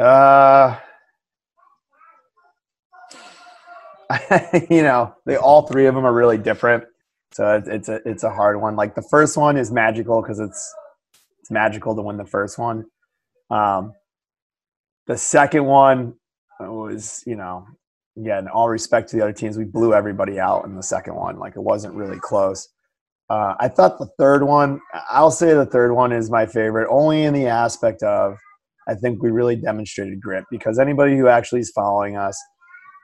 Uh, 0.00 0.78
you 4.70 4.82
know, 4.82 5.14
they 5.26 5.36
all 5.36 5.66
three 5.66 5.86
of 5.86 5.94
them 5.94 6.06
are 6.06 6.12
really 6.12 6.38
different. 6.38 6.84
So 7.32 7.56
it's, 7.56 7.68
it's 7.68 7.88
a 7.88 8.00
it's 8.08 8.24
a 8.24 8.30
hard 8.30 8.60
one. 8.60 8.76
Like 8.76 8.94
the 8.94 9.06
first 9.10 9.36
one 9.36 9.58
is 9.58 9.70
magical 9.70 10.22
because 10.22 10.40
it's 10.40 10.74
magical 11.50 11.94
to 11.94 12.02
win 12.02 12.16
the 12.16 12.24
first 12.24 12.58
one. 12.58 12.86
Um, 13.50 13.92
the 15.06 15.18
second 15.18 15.66
one 15.66 16.14
was, 16.58 17.22
you 17.26 17.36
know, 17.36 17.66
again, 18.16 18.48
all 18.48 18.68
respect 18.68 19.10
to 19.10 19.16
the 19.16 19.22
other 19.22 19.32
teams, 19.32 19.58
we 19.58 19.64
blew 19.64 19.92
everybody 19.92 20.40
out 20.40 20.64
in 20.64 20.76
the 20.76 20.82
second 20.82 21.14
one. 21.14 21.38
Like 21.38 21.56
it 21.56 21.62
wasn't 21.62 21.94
really 21.94 22.18
close. 22.18 22.68
Uh, 23.28 23.54
I 23.60 23.68
thought 23.68 23.98
the 23.98 24.08
third 24.18 24.44
one, 24.44 24.80
I'll 25.10 25.30
say 25.30 25.52
the 25.54 25.66
third 25.66 25.92
one 25.92 26.10
is 26.10 26.30
my 26.30 26.46
favorite, 26.46 26.88
only 26.90 27.24
in 27.24 27.34
the 27.34 27.46
aspect 27.46 28.02
of 28.02 28.38
I 28.90 28.94
think 28.94 29.22
we 29.22 29.30
really 29.30 29.54
demonstrated 29.54 30.20
grit 30.20 30.44
because 30.50 30.78
anybody 30.78 31.16
who 31.16 31.28
actually 31.28 31.60
is 31.60 31.70
following 31.70 32.16
us 32.16 32.36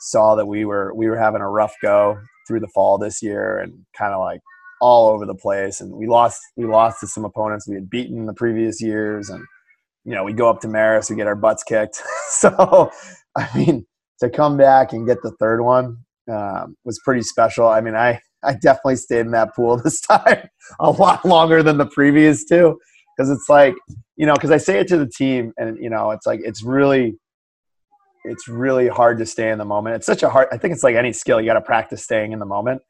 saw 0.00 0.34
that 0.34 0.46
we 0.46 0.64
were 0.64 0.92
we 0.94 1.06
were 1.06 1.16
having 1.16 1.40
a 1.40 1.48
rough 1.48 1.74
go 1.80 2.18
through 2.46 2.60
the 2.60 2.68
fall 2.74 2.98
this 2.98 3.22
year 3.22 3.58
and 3.58 3.72
kind 3.96 4.12
of 4.12 4.20
like 4.20 4.40
all 4.80 5.08
over 5.08 5.24
the 5.24 5.34
place. 5.34 5.80
And 5.80 5.94
we 5.94 6.08
lost 6.08 6.40
we 6.56 6.64
lost 6.64 7.00
to 7.00 7.06
some 7.06 7.24
opponents 7.24 7.68
we 7.68 7.76
had 7.76 7.88
beaten 7.88 8.18
in 8.18 8.26
the 8.26 8.34
previous 8.34 8.82
years. 8.82 9.30
And 9.30 9.44
you 10.04 10.14
know 10.14 10.24
we 10.24 10.32
go 10.32 10.50
up 10.50 10.60
to 10.62 10.68
Marist 10.68 11.08
we 11.08 11.16
get 11.16 11.28
our 11.28 11.36
butts 11.36 11.62
kicked. 11.62 12.02
So 12.30 12.90
I 13.36 13.48
mean 13.56 13.86
to 14.18 14.28
come 14.28 14.56
back 14.56 14.92
and 14.92 15.06
get 15.06 15.22
the 15.22 15.30
third 15.38 15.62
one 15.62 15.98
um, 16.30 16.76
was 16.84 17.00
pretty 17.04 17.22
special. 17.22 17.68
I 17.68 17.80
mean 17.80 17.94
I 17.94 18.20
I 18.42 18.54
definitely 18.54 18.96
stayed 18.96 19.20
in 19.20 19.30
that 19.30 19.54
pool 19.54 19.76
this 19.84 20.00
time 20.00 20.48
a 20.80 20.90
lot 20.90 21.24
longer 21.24 21.62
than 21.62 21.78
the 21.78 21.86
previous 21.86 22.44
two 22.44 22.76
because 23.16 23.30
it's 23.30 23.48
like 23.48 23.76
you 24.16 24.26
know 24.26 24.34
because 24.34 24.50
I 24.50 24.58
say 24.58 24.78
it 24.78 24.88
to 24.88 24.98
the 24.98 25.06
team 25.06 25.52
and 25.58 25.76
you 25.78 25.90
know 25.90 26.10
it's 26.10 26.26
like 26.26 26.40
it's 26.42 26.62
really 26.62 27.18
it's 28.24 28.48
really 28.48 28.88
hard 28.88 29.18
to 29.18 29.26
stay 29.26 29.50
in 29.50 29.58
the 29.58 29.64
moment 29.64 29.96
it's 29.96 30.06
such 30.06 30.22
a 30.22 30.28
hard 30.28 30.48
I 30.52 30.58
think 30.58 30.72
it's 30.72 30.82
like 30.82 30.96
any 30.96 31.12
skill 31.12 31.40
you 31.40 31.46
got 31.46 31.54
to 31.54 31.60
practice 31.60 32.02
staying 32.02 32.32
in 32.32 32.38
the 32.38 32.46
moment 32.46 32.82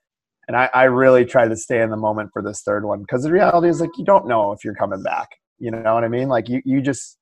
and 0.49 0.56
I, 0.56 0.71
I 0.73 0.85
really 0.85 1.25
try 1.25 1.49
to 1.49 1.56
stay 1.56 1.83
in 1.83 1.90
the 1.90 1.97
moment 1.97 2.30
for 2.33 2.42
this 2.42 2.62
third 2.62 2.85
one 2.85 3.00
because 3.00 3.23
the 3.23 3.33
reality 3.33 3.68
is 3.68 3.80
like 3.80 3.90
you 3.97 4.04
don't 4.04 4.28
know 4.28 4.52
if 4.52 4.64
you're 4.64 4.75
coming 4.75 5.02
back. 5.02 5.28
You 5.59 5.71
know 5.71 5.95
what 5.95 6.04
I 6.04 6.09
mean? 6.09 6.28
Like 6.28 6.49
you, 6.49 6.62
you 6.64 6.80
just 6.80 7.18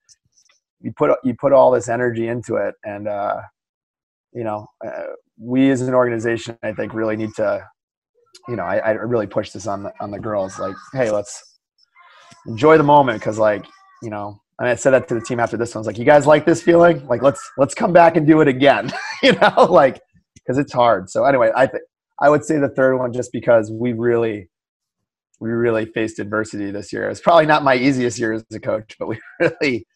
you 0.81 0.93
put 0.93 1.19
you 1.25 1.35
put 1.35 1.53
all 1.53 1.71
this 1.71 1.89
energy 1.89 2.29
into 2.29 2.57
it, 2.57 2.75
and 2.85 3.09
uh, 3.09 3.41
you 4.33 4.45
know 4.45 4.67
uh, 4.85 5.05
we 5.39 5.71
as 5.71 5.81
an 5.81 5.95
organization, 5.95 6.59
I 6.63 6.73
think, 6.73 6.93
really 6.93 7.17
need 7.17 7.35
to, 7.37 7.67
you 8.49 8.57
know, 8.57 8.65
I, 8.65 8.79
I 8.79 8.91
really 8.91 9.27
push 9.27 9.51
this 9.51 9.67
on 9.67 9.85
the 9.85 9.93
on 10.01 10.11
the 10.11 10.19
girls. 10.19 10.59
Like, 10.59 10.77
hey, 10.93 11.11
let's 11.11 11.43
enjoy 12.47 12.77
the 12.77 12.85
moment 12.85 13.21
because, 13.21 13.39
like, 13.39 13.65
you 14.05 14.11
know, 14.11 14.41
and 14.59 14.69
I 14.69 14.75
said 14.77 14.91
that 14.91 15.09
to 15.09 15.15
the 15.15 15.21
team 15.21 15.41
after 15.41 15.57
this 15.57 15.75
one. 15.75 15.79
I 15.79 15.81
was 15.81 15.87
like, 15.87 15.99
you 15.99 16.05
guys 16.05 16.27
like 16.27 16.47
this 16.47 16.63
feeling? 16.63 17.07
Like, 17.07 17.23
let's 17.23 17.43
let's 17.57 17.75
come 17.75 17.93
back 17.93 18.17
and 18.17 18.27
do 18.27 18.41
it 18.41 18.49
again. 18.49 18.93
you 19.23 19.33
know, 19.33 19.65
like 19.71 20.01
because 20.35 20.59
it's 20.59 20.73
hard. 20.73 21.11
So 21.11 21.25
anyway, 21.25 21.51
I 21.57 21.67
think 21.67 21.83
I 22.21 22.29
would 22.29 22.45
say 22.45 22.59
the 22.59 22.69
third 22.69 22.97
one 22.97 23.13
just 23.13 23.33
because 23.33 23.73
we 23.73 23.93
really 23.93 24.51
we 25.41 25.51
really 25.51 25.87
faced 25.87 26.19
adversity 26.19 26.71
this 26.71 26.93
year. 26.93 27.09
It's 27.09 27.21
probably 27.21 27.47
not 27.47 27.65
my 27.65 27.75
easiest 27.75 28.19
year 28.19 28.33
as 28.33 28.45
a 28.53 28.61
coach, 28.61 28.97
but 28.99 29.09
we 29.09 29.19
really, 29.41 29.87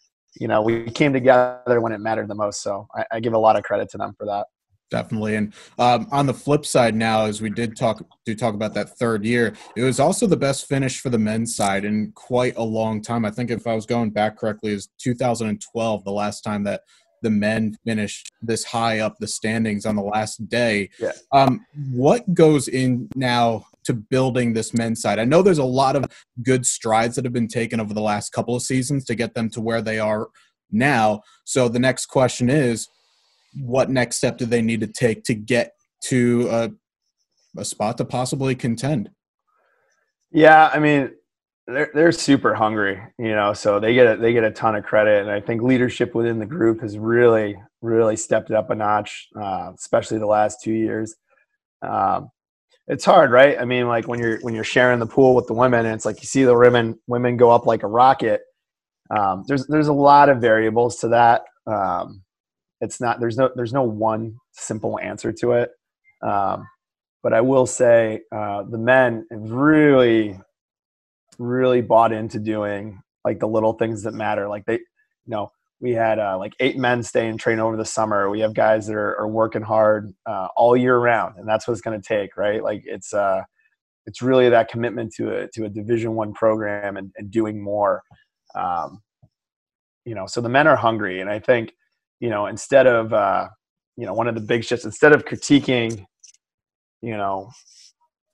you 0.40 0.48
know, 0.48 0.62
we 0.62 0.90
came 0.90 1.12
together 1.12 1.80
when 1.80 1.92
it 1.92 2.00
mattered 2.00 2.28
the 2.28 2.34
most. 2.34 2.62
So 2.62 2.86
I, 2.94 3.04
I 3.12 3.20
give 3.20 3.34
a 3.34 3.38
lot 3.38 3.56
of 3.56 3.62
credit 3.62 3.88
to 3.90 3.98
them 3.98 4.14
for 4.18 4.26
that. 4.26 4.46
Definitely, 4.90 5.36
and 5.36 5.52
um, 5.78 6.08
on 6.10 6.24
the 6.24 6.32
flip 6.32 6.64
side, 6.64 6.94
now 6.94 7.26
as 7.26 7.42
we 7.42 7.50
did 7.50 7.76
talk 7.76 8.02
do 8.24 8.34
talk 8.34 8.54
about 8.54 8.72
that 8.72 8.96
third 8.98 9.22
year, 9.24 9.54
it 9.76 9.82
was 9.82 10.00
also 10.00 10.26
the 10.26 10.36
best 10.36 10.66
finish 10.66 11.00
for 11.00 11.10
the 11.10 11.18
men's 11.18 11.54
side 11.54 11.84
in 11.84 12.10
quite 12.12 12.56
a 12.56 12.62
long 12.62 13.02
time. 13.02 13.26
I 13.26 13.30
think 13.30 13.50
if 13.50 13.66
I 13.66 13.74
was 13.74 13.84
going 13.84 14.10
back 14.10 14.38
correctly, 14.38 14.72
is 14.72 14.88
2012 14.98 16.04
the 16.04 16.10
last 16.10 16.40
time 16.40 16.64
that 16.64 16.82
the 17.22 17.30
men 17.30 17.76
finished 17.84 18.32
this 18.40 18.64
high 18.64 19.00
up 19.00 19.18
the 19.18 19.26
standings 19.26 19.86
on 19.86 19.96
the 19.96 20.02
last 20.02 20.48
day. 20.48 20.90
Yeah. 20.98 21.12
Um, 21.32 21.66
what 21.90 22.32
goes 22.34 22.68
in 22.68 23.08
now 23.14 23.66
to 23.84 23.94
building 23.94 24.52
this 24.52 24.74
men's 24.74 25.02
side? 25.02 25.18
I 25.18 25.24
know 25.24 25.42
there's 25.42 25.58
a 25.58 25.64
lot 25.64 25.96
of 25.96 26.04
good 26.42 26.64
strides 26.66 27.16
that 27.16 27.24
have 27.24 27.32
been 27.32 27.48
taken 27.48 27.80
over 27.80 27.94
the 27.94 28.00
last 28.00 28.30
couple 28.30 28.54
of 28.54 28.62
seasons 28.62 29.04
to 29.06 29.14
get 29.14 29.34
them 29.34 29.50
to 29.50 29.60
where 29.60 29.82
they 29.82 29.98
are 29.98 30.28
now. 30.70 31.22
So 31.44 31.68
the 31.68 31.78
next 31.78 32.06
question 32.06 32.50
is, 32.50 32.88
what 33.54 33.90
next 33.90 34.16
step 34.16 34.38
do 34.38 34.46
they 34.46 34.62
need 34.62 34.80
to 34.80 34.86
take 34.86 35.24
to 35.24 35.34
get 35.34 35.72
to 36.04 36.48
a, 36.50 36.70
a 37.58 37.64
spot 37.64 37.98
to 37.98 38.04
possibly 38.04 38.54
contend? 38.54 39.10
Yeah, 40.30 40.70
I 40.72 40.78
mean, 40.78 41.10
they're 41.66 41.90
they're 41.94 42.12
super 42.12 42.54
hungry, 42.54 43.00
you 43.18 43.34
know. 43.34 43.52
So 43.52 43.80
they 43.80 43.94
get 43.94 44.06
a, 44.06 44.16
they 44.16 44.32
get 44.32 44.44
a 44.44 44.50
ton 44.50 44.74
of 44.74 44.84
credit, 44.84 45.22
and 45.22 45.30
I 45.30 45.40
think 45.40 45.62
leadership 45.62 46.14
within 46.14 46.38
the 46.38 46.46
group 46.46 46.80
has 46.80 46.98
really 46.98 47.56
really 47.80 48.16
stepped 48.16 48.50
it 48.50 48.56
up 48.56 48.70
a 48.70 48.74
notch, 48.74 49.28
uh, 49.40 49.72
especially 49.74 50.18
the 50.18 50.26
last 50.26 50.62
two 50.62 50.72
years. 50.72 51.14
Um, 51.82 52.30
it's 52.88 53.04
hard, 53.04 53.30
right? 53.30 53.58
I 53.60 53.64
mean, 53.66 53.86
like 53.86 54.08
when 54.08 54.18
you're 54.18 54.38
when 54.40 54.54
you're 54.54 54.64
sharing 54.64 54.98
the 54.98 55.06
pool 55.06 55.34
with 55.34 55.46
the 55.46 55.54
women, 55.54 55.84
and 55.84 55.94
it's 55.94 56.06
like 56.06 56.20
you 56.22 56.26
see 56.26 56.44
the 56.44 56.56
women 56.56 56.98
women 57.06 57.36
go 57.36 57.50
up 57.50 57.66
like 57.66 57.82
a 57.82 57.88
rocket. 57.88 58.40
Um, 59.14 59.44
there's 59.46 59.66
there's 59.66 59.88
a 59.88 59.92
lot 59.92 60.30
of 60.30 60.40
variables 60.40 60.96
to 60.98 61.08
that. 61.08 61.42
Um, 61.66 62.22
it's 62.80 63.00
not 63.00 63.20
there's 63.20 63.36
no 63.36 63.50
there's 63.54 63.72
no 63.72 63.82
one 63.82 64.36
simple 64.52 64.98
answer 65.00 65.32
to 65.32 65.52
it. 65.52 65.70
Um, 66.22 66.66
but 67.22 67.32
I 67.32 67.40
will 67.40 67.66
say 67.66 68.20
uh, 68.32 68.62
the 68.62 68.78
men 68.78 69.26
have 69.30 69.50
really 69.50 70.38
really 71.38 71.80
bought 71.80 72.12
into 72.12 72.38
doing 72.38 73.00
like 73.24 73.38
the 73.38 73.48
little 73.48 73.74
things 73.74 74.02
that 74.02 74.14
matter. 74.14 74.48
Like 74.48 74.64
they, 74.66 74.74
you 74.74 74.80
know, 75.26 75.52
we 75.80 75.92
had 75.92 76.18
uh, 76.18 76.36
like 76.38 76.54
eight 76.60 76.76
men 76.76 77.02
stay 77.02 77.28
and 77.28 77.38
train 77.38 77.60
over 77.60 77.76
the 77.76 77.84
summer. 77.84 78.28
We 78.28 78.40
have 78.40 78.54
guys 78.54 78.86
that 78.86 78.96
are, 78.96 79.16
are 79.18 79.28
working 79.28 79.62
hard 79.62 80.12
uh, 80.26 80.48
all 80.56 80.76
year 80.76 80.98
round, 80.98 81.36
and 81.38 81.48
that's 81.48 81.68
what 81.68 81.72
it's 81.72 81.80
going 81.80 82.00
to 82.00 82.06
take, 82.06 82.36
right? 82.36 82.62
Like 82.62 82.82
it's 82.84 83.14
uh, 83.14 83.42
it's 84.06 84.22
really 84.22 84.48
that 84.48 84.68
commitment 84.68 85.12
to 85.14 85.42
a 85.42 85.48
to 85.54 85.66
a 85.66 85.68
Division 85.68 86.14
One 86.14 86.32
program 86.32 86.96
and, 86.96 87.12
and 87.16 87.30
doing 87.30 87.62
more. 87.62 88.02
Um, 88.54 89.02
you 90.04 90.14
know, 90.14 90.26
so 90.26 90.40
the 90.40 90.48
men 90.48 90.66
are 90.66 90.76
hungry, 90.76 91.20
and 91.20 91.30
I 91.30 91.38
think, 91.38 91.72
you 92.20 92.30
know, 92.30 92.46
instead 92.46 92.86
of 92.86 93.12
uh, 93.12 93.48
you 93.96 94.06
know 94.06 94.14
one 94.14 94.28
of 94.28 94.34
the 94.34 94.40
big 94.40 94.64
shifts, 94.64 94.84
instead 94.84 95.12
of 95.12 95.24
critiquing, 95.24 96.04
you 97.02 97.16
know, 97.16 97.50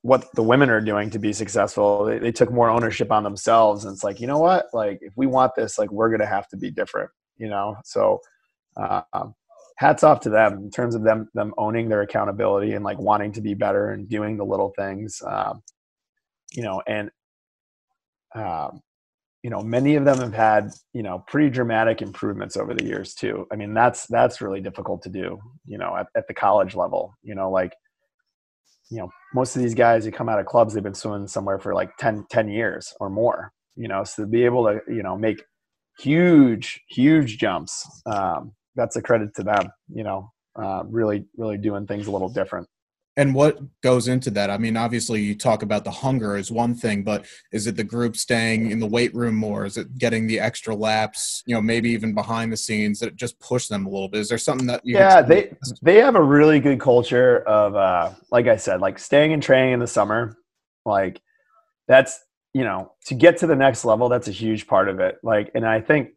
what 0.01 0.27
the 0.35 0.43
women 0.43 0.69
are 0.69 0.81
doing 0.81 1.09
to 1.11 1.19
be 1.19 1.33
successful 1.33 2.05
they, 2.05 2.19
they, 2.19 2.31
took 2.31 2.51
more 2.51 2.69
ownership 2.69 3.11
on 3.11 3.23
themselves. 3.23 3.85
And 3.85 3.93
it's 3.93 4.03
like 4.03 4.19
you 4.19 4.27
know 4.27 4.39
what? 4.39 4.67
Like 4.73 4.99
if 5.01 5.13
we 5.15 5.25
want 5.27 5.53
this 5.55 5.77
like 5.79 5.91
we're 5.91 6.09
gonna 6.09 6.25
have 6.25 6.47
to 6.49 6.57
be 6.57 6.71
different 6.71 7.09
you 7.37 7.49
know? 7.49 7.75
So 7.83 8.21
uh, 8.77 9.01
hats 9.77 10.03
off 10.03 10.21
to 10.21 10.29
them 10.29 10.53
in 10.53 10.71
terms 10.71 10.95
of 10.95 11.03
them 11.03 11.29
them 11.33 11.53
owning 11.57 11.89
their 11.89 12.01
accountability 12.01 12.73
and 12.73 12.83
like 12.83 12.99
wanting 12.99 13.31
to 13.33 13.41
be 13.41 13.53
better 13.53 13.91
and 13.91 14.09
doing 14.09 14.37
the 14.37 14.45
little 14.45 14.73
things 14.77 15.21
um, 15.25 15.61
you 16.53 16.63
know 16.63 16.81
and 16.87 17.09
um, 18.35 18.81
you 19.45 19.51
know 19.51 19.61
many 19.61 19.93
of 19.95 20.05
them 20.05 20.19
have 20.25 20.33
had 20.33 20.63
you 20.93 21.03
know 21.03 21.23
pretty 21.27 21.49
dramatic 21.51 22.01
improvements 22.01 22.57
over 22.57 22.73
the 22.73 22.85
years 22.91 23.13
too. 23.13 23.47
I 23.51 23.55
mean 23.55 23.73
that's 23.79 24.07
that's 24.07 24.41
really 24.41 24.61
difficult 24.67 25.03
to 25.03 25.09
do 25.09 25.39
you 25.65 25.77
know 25.77 25.95
at, 25.95 26.07
at 26.19 26.27
the 26.27 26.33
college 26.33 26.73
level 26.75 27.13
you 27.21 27.35
know 27.35 27.49
like 27.59 27.73
you 28.89 28.99
know, 28.99 29.09
most 29.33 29.55
of 29.55 29.61
these 29.61 29.73
guys 29.73 30.05
who 30.05 30.11
come 30.11 30.29
out 30.29 30.39
of 30.39 30.45
clubs, 30.45 30.73
they've 30.73 30.83
been 30.83 30.93
swimming 30.93 31.27
somewhere 31.27 31.59
for 31.59 31.73
like 31.73 31.95
10, 31.97 32.25
10 32.29 32.49
years 32.49 32.93
or 32.99 33.09
more, 33.09 33.51
you 33.75 33.87
know, 33.87 34.03
so 34.03 34.23
to 34.23 34.27
be 34.27 34.45
able 34.45 34.63
to, 34.65 34.79
you 34.87 35.03
know, 35.03 35.17
make 35.17 35.43
huge, 35.99 36.81
huge 36.89 37.37
jumps, 37.37 37.85
um, 38.05 38.53
that's 38.75 38.95
a 38.95 39.01
credit 39.01 39.33
to 39.35 39.43
them, 39.43 39.69
you 39.89 40.03
know, 40.03 40.31
uh, 40.61 40.83
really, 40.87 41.25
really 41.35 41.57
doing 41.57 41.87
things 41.87 42.07
a 42.07 42.11
little 42.11 42.29
different 42.29 42.67
and 43.17 43.33
what 43.33 43.59
goes 43.81 44.07
into 44.07 44.29
that? 44.31 44.49
I 44.49 44.57
mean 44.57 44.77
obviously 44.77 45.21
you 45.21 45.35
talk 45.35 45.63
about 45.63 45.83
the 45.83 45.91
hunger 45.91 46.37
is 46.37 46.51
one 46.51 46.75
thing 46.75 47.03
but 47.03 47.25
is 47.51 47.67
it 47.67 47.75
the 47.75 47.83
group 47.83 48.15
staying 48.15 48.71
in 48.71 48.79
the 48.79 48.87
weight 48.87 49.13
room 49.15 49.35
more? 49.35 49.65
Is 49.65 49.77
it 49.77 49.97
getting 49.97 50.27
the 50.27 50.39
extra 50.39 50.75
laps 50.75 51.43
you 51.45 51.55
know 51.55 51.61
maybe 51.61 51.89
even 51.91 52.13
behind 52.13 52.51
the 52.51 52.57
scenes 52.57 52.99
that 52.99 53.15
just 53.15 53.39
push 53.39 53.67
them 53.67 53.85
a 53.85 53.89
little 53.89 54.09
bit? 54.09 54.19
Is 54.21 54.29
there 54.29 54.37
something 54.37 54.67
that 54.67 54.81
yeah 54.83 55.21
they 55.21 55.53
they 55.81 55.97
have 55.97 56.15
a 56.15 56.21
really 56.21 56.59
good 56.59 56.79
culture 56.79 57.39
of 57.41 57.75
uh 57.75 58.11
like 58.31 58.47
i 58.47 58.55
said 58.55 58.81
like 58.81 58.99
staying 58.99 59.33
and 59.33 59.43
training 59.43 59.73
in 59.73 59.79
the 59.79 59.87
summer 59.87 60.37
like 60.85 61.21
that's 61.87 62.19
you 62.53 62.63
know 62.63 62.93
to 63.05 63.13
get 63.13 63.37
to 63.37 63.47
the 63.47 63.55
next 63.55 63.85
level 63.85 64.09
that's 64.09 64.27
a 64.27 64.31
huge 64.31 64.65
part 64.67 64.87
of 64.87 64.99
it. 64.99 65.17
Like 65.23 65.51
and 65.55 65.65
i 65.65 65.81
think 65.81 66.11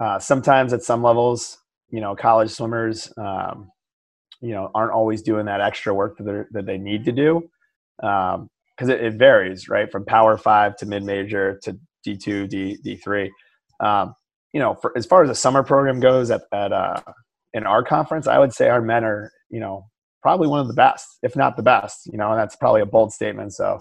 uh, 0.00 0.18
sometimes 0.18 0.72
at 0.72 0.82
some 0.82 1.02
levels 1.02 1.58
you 1.90 2.00
know 2.00 2.16
college 2.16 2.50
swimmers 2.50 3.12
um, 3.18 3.70
you 4.40 4.52
know 4.52 4.70
aren't 4.74 4.92
always 4.92 5.22
doing 5.22 5.46
that 5.46 5.60
extra 5.60 5.94
work 5.94 6.16
that, 6.18 6.46
that 6.52 6.66
they 6.66 6.78
need 6.78 7.04
to 7.04 7.12
do. 7.12 7.48
Because 7.98 8.38
um, 8.38 8.90
it, 8.90 9.02
it, 9.02 9.14
varies 9.14 9.68
right? 9.68 9.90
From 9.90 10.04
power 10.04 10.36
five 10.36 10.76
to 10.78 10.86
mid 10.86 11.02
major 11.02 11.58
to 11.64 11.78
d2 12.06 12.48
d 12.48 12.78
d3 12.84 13.28
um, 13.86 14.14
you 14.54 14.60
know 14.60 14.74
for, 14.74 14.96
as 14.96 15.04
far 15.04 15.22
as 15.22 15.28
the 15.28 15.34
summer 15.34 15.62
program 15.62 16.00
goes 16.00 16.30
at, 16.30 16.42
at 16.50 16.72
uh, 16.72 16.98
in 17.52 17.66
our 17.66 17.84
conference 17.84 18.26
i 18.26 18.38
would 18.38 18.54
say 18.54 18.70
our 18.70 18.80
men 18.80 19.04
are 19.04 19.30
you 19.50 19.60
know 19.60 19.84
probably 20.22 20.48
one 20.48 20.60
of 20.60 20.66
the 20.66 20.72
best 20.72 21.06
if 21.22 21.36
not 21.36 21.58
the 21.58 21.62
best 21.62 22.06
you 22.06 22.16
know 22.16 22.30
and 22.30 22.40
that's 22.40 22.56
probably 22.56 22.80
a 22.80 22.86
bold 22.86 23.12
statement 23.12 23.52
so 23.52 23.78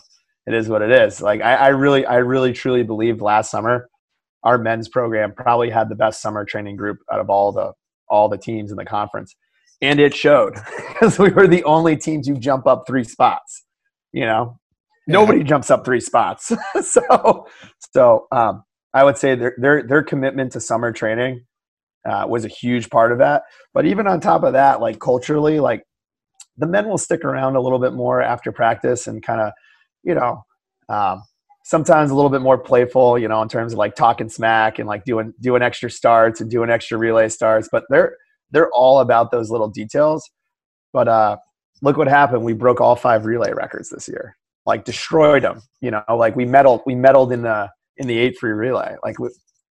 it 0.49 0.55
is 0.55 0.67
what 0.67 0.81
it 0.81 0.91
is. 0.91 1.21
Like 1.21 1.41
I, 1.41 1.55
I 1.55 1.67
really 1.67 2.05
i 2.07 2.15
really 2.15 2.53
truly 2.53 2.81
believe 2.81 3.21
last 3.21 3.51
summer 3.51 3.87
our 4.43 4.57
men's 4.57 4.89
program 4.89 5.31
probably 5.31 5.69
had 5.69 5.89
the 5.89 5.95
best 5.95 6.21
summer 6.21 6.43
training 6.43 6.75
group 6.75 6.97
out 7.11 7.19
of 7.19 7.29
all 7.29 7.51
the 7.51 7.71
all 8.09 8.29
the 8.29 8.37
teams 8.37 8.71
in 8.71 8.77
the 8.77 8.85
conference 8.85 9.35
and 9.81 9.99
it 9.99 10.15
showed 10.15 10.55
because 10.89 11.19
we 11.19 11.29
were 11.29 11.47
the 11.47 11.63
only 11.63 11.95
team 11.97 12.21
to 12.23 12.33
jump 12.35 12.67
up 12.67 12.85
three 12.87 13.03
spots. 13.03 13.63
You 14.11 14.25
know, 14.25 14.59
yeah. 15.07 15.13
nobody 15.13 15.43
jumps 15.43 15.69
up 15.69 15.85
three 15.85 15.99
spots. 15.99 16.51
so, 16.81 17.47
so 17.93 18.27
um, 18.31 18.63
I 18.93 19.03
would 19.03 19.17
say 19.17 19.35
their 19.35 19.55
their 19.57 19.83
their 19.83 20.03
commitment 20.03 20.51
to 20.53 20.59
summer 20.59 20.91
training 20.91 21.45
uh, 22.07 22.25
was 22.27 22.45
a 22.45 22.49
huge 22.49 22.89
part 22.89 23.11
of 23.11 23.19
that. 23.19 23.43
But 23.73 23.85
even 23.85 24.07
on 24.07 24.19
top 24.19 24.43
of 24.43 24.53
that, 24.53 24.81
like 24.81 24.99
culturally, 24.99 25.59
like 25.59 25.83
the 26.57 26.67
men 26.67 26.87
will 26.87 26.97
stick 26.97 27.23
around 27.23 27.55
a 27.55 27.61
little 27.61 27.79
bit 27.79 27.93
more 27.93 28.21
after 28.21 28.51
practice 28.51 29.07
and 29.07 29.23
kind 29.23 29.41
of, 29.41 29.53
you 30.03 30.15
know, 30.15 30.43
um, 30.89 31.23
sometimes 31.63 32.09
a 32.09 32.15
little 32.15 32.31
bit 32.31 32.41
more 32.41 32.57
playful, 32.57 33.17
you 33.19 33.27
know, 33.27 33.41
in 33.41 33.47
terms 33.47 33.73
of 33.73 33.79
like 33.79 33.95
talking 33.95 34.27
smack 34.27 34.79
and 34.79 34.87
like 34.87 35.03
doing 35.03 35.33
doing 35.39 35.61
extra 35.61 35.89
starts 35.89 36.41
and 36.41 36.49
doing 36.49 36.69
extra 36.69 36.97
relay 36.97 37.29
starts. 37.29 37.69
But 37.71 37.83
they're 37.89 38.17
they're 38.51 38.71
all 38.71 38.99
about 38.99 39.31
those 39.31 39.49
little 39.49 39.67
details. 39.67 40.29
But 40.93 41.07
uh, 41.07 41.37
look 41.81 41.97
what 41.97 42.07
happened. 42.07 42.43
We 42.43 42.53
broke 42.53 42.81
all 42.81 42.95
five 42.95 43.25
relay 43.25 43.51
records 43.53 43.89
this 43.89 44.07
year. 44.07 44.35
Like 44.65 44.85
destroyed 44.85 45.43
them. 45.43 45.61
You 45.81 45.91
know, 45.91 46.03
like 46.13 46.35
we 46.35 46.45
medaled 46.45 46.81
we 46.85 46.95
medaled 46.95 47.33
in 47.33 47.41
the 47.41 47.69
in 47.97 48.07
the 48.07 48.17
eight 48.17 48.37
free 48.37 48.51
relay. 48.51 48.95
Like 49.03 49.19
we 49.19 49.29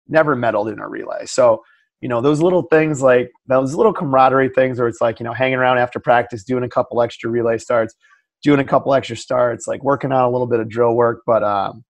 never 0.07 0.35
medaled 0.35 0.71
in 0.71 0.79
a 0.79 0.87
relay. 0.87 1.25
So 1.25 1.63
you 2.03 2.09
know 2.09 2.19
those 2.19 2.41
little 2.41 2.63
things 2.63 3.01
like 3.01 3.31
those 3.47 3.75
little 3.75 3.93
camaraderie 3.93 4.49
things 4.49 4.77
where 4.77 4.89
it's 4.89 4.99
like 4.99 5.21
you 5.21 5.23
know 5.23 5.31
hanging 5.31 5.57
around 5.57 5.77
after 5.77 6.01
practice 6.01 6.43
doing 6.43 6.65
a 6.65 6.69
couple 6.69 7.01
extra 7.01 7.29
relay 7.29 7.57
starts 7.57 7.95
doing 8.43 8.59
a 8.59 8.65
couple 8.65 8.93
extra 8.93 9.15
starts 9.15 9.67
like 9.67 9.81
working 9.85 10.11
on 10.11 10.25
a 10.25 10.29
little 10.29 10.45
bit 10.45 10.59
of 10.59 10.67
drill 10.67 10.95
work 10.95 11.21
but 11.25 11.43
um 11.43 11.85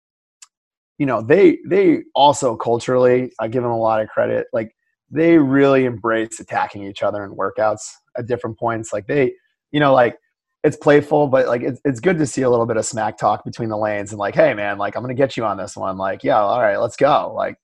you 0.99 1.07
know 1.07 1.23
they 1.23 1.59
they 1.67 2.03
also 2.15 2.55
culturally 2.55 3.33
i 3.41 3.49
give 3.49 3.63
them 3.63 3.73
a 3.73 3.79
lot 3.79 4.03
of 4.03 4.09
credit 4.11 4.47
like 4.53 4.77
they 5.13 5.39
really 5.39 5.85
embrace 5.85 6.41
attacking 6.41 6.85
each 6.85 7.03
other 7.03 7.25
in 7.25 7.31
workouts 7.33 7.93
at 8.17 8.27
different 8.27 8.59
points. 8.59 8.93
Like 8.93 9.07
they 9.07 9.33
you 9.71 9.81
know 9.81 9.93
like 9.93 10.17
it's 10.65 10.77
playful 10.77 11.27
but 11.27 11.47
like 11.47 11.63
it's, 11.63 11.81
it's 11.85 12.01
good 12.01 12.19
to 12.19 12.27
see 12.27 12.43
a 12.43 12.51
little 12.51 12.67
bit 12.67 12.77
of 12.77 12.85
smack 12.85 13.19
talk 13.19 13.45
between 13.45 13.69
the 13.69 13.77
lanes 13.77 14.13
and 14.13 14.19
like 14.19 14.35
hey 14.35 14.55
man 14.55 14.79
like 14.79 14.95
i'm 14.95 15.03
gonna 15.03 15.15
get 15.15 15.37
you 15.37 15.45
on 15.45 15.57
this 15.57 15.77
one. 15.77 15.97
Like 15.97 16.25
yeah 16.25 16.41
all 16.41 16.61
right 16.61 16.79
let's 16.79 16.97
go. 16.97 17.33
Like 17.35 17.57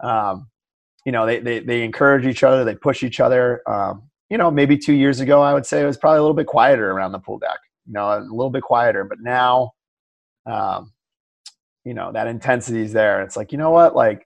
um 0.00 0.48
you 1.04 1.12
know 1.12 1.26
they, 1.26 1.38
they, 1.38 1.60
they 1.60 1.82
encourage 1.84 2.26
each 2.26 2.42
other 2.42 2.64
they 2.64 2.74
push 2.74 3.02
each 3.02 3.20
other. 3.20 3.62
Um, 3.68 4.02
you 4.30 4.38
know 4.38 4.50
maybe 4.50 4.76
two 4.76 4.92
years 4.92 5.20
ago 5.20 5.40
i 5.40 5.54
would 5.54 5.64
say 5.64 5.80
it 5.80 5.86
was 5.86 5.96
probably 5.96 6.18
a 6.18 6.20
little 6.20 6.34
bit 6.34 6.48
quieter 6.48 6.90
around 6.90 7.12
the 7.12 7.20
pool 7.20 7.38
deck 7.38 7.58
you 7.86 7.92
know 7.92 8.06
a 8.06 8.20
little 8.20 8.50
bit 8.50 8.62
quieter. 8.62 9.04
But 9.04 9.20
now 9.20 9.72
um, 10.44 10.92
you 11.84 11.94
know 11.94 12.12
that 12.12 12.26
intensity 12.26 12.82
is 12.82 12.92
there. 12.92 13.22
It's 13.22 13.36
like 13.36 13.52
you 13.52 13.58
know 13.58 13.70
what? 13.70 13.94
Like 13.94 14.25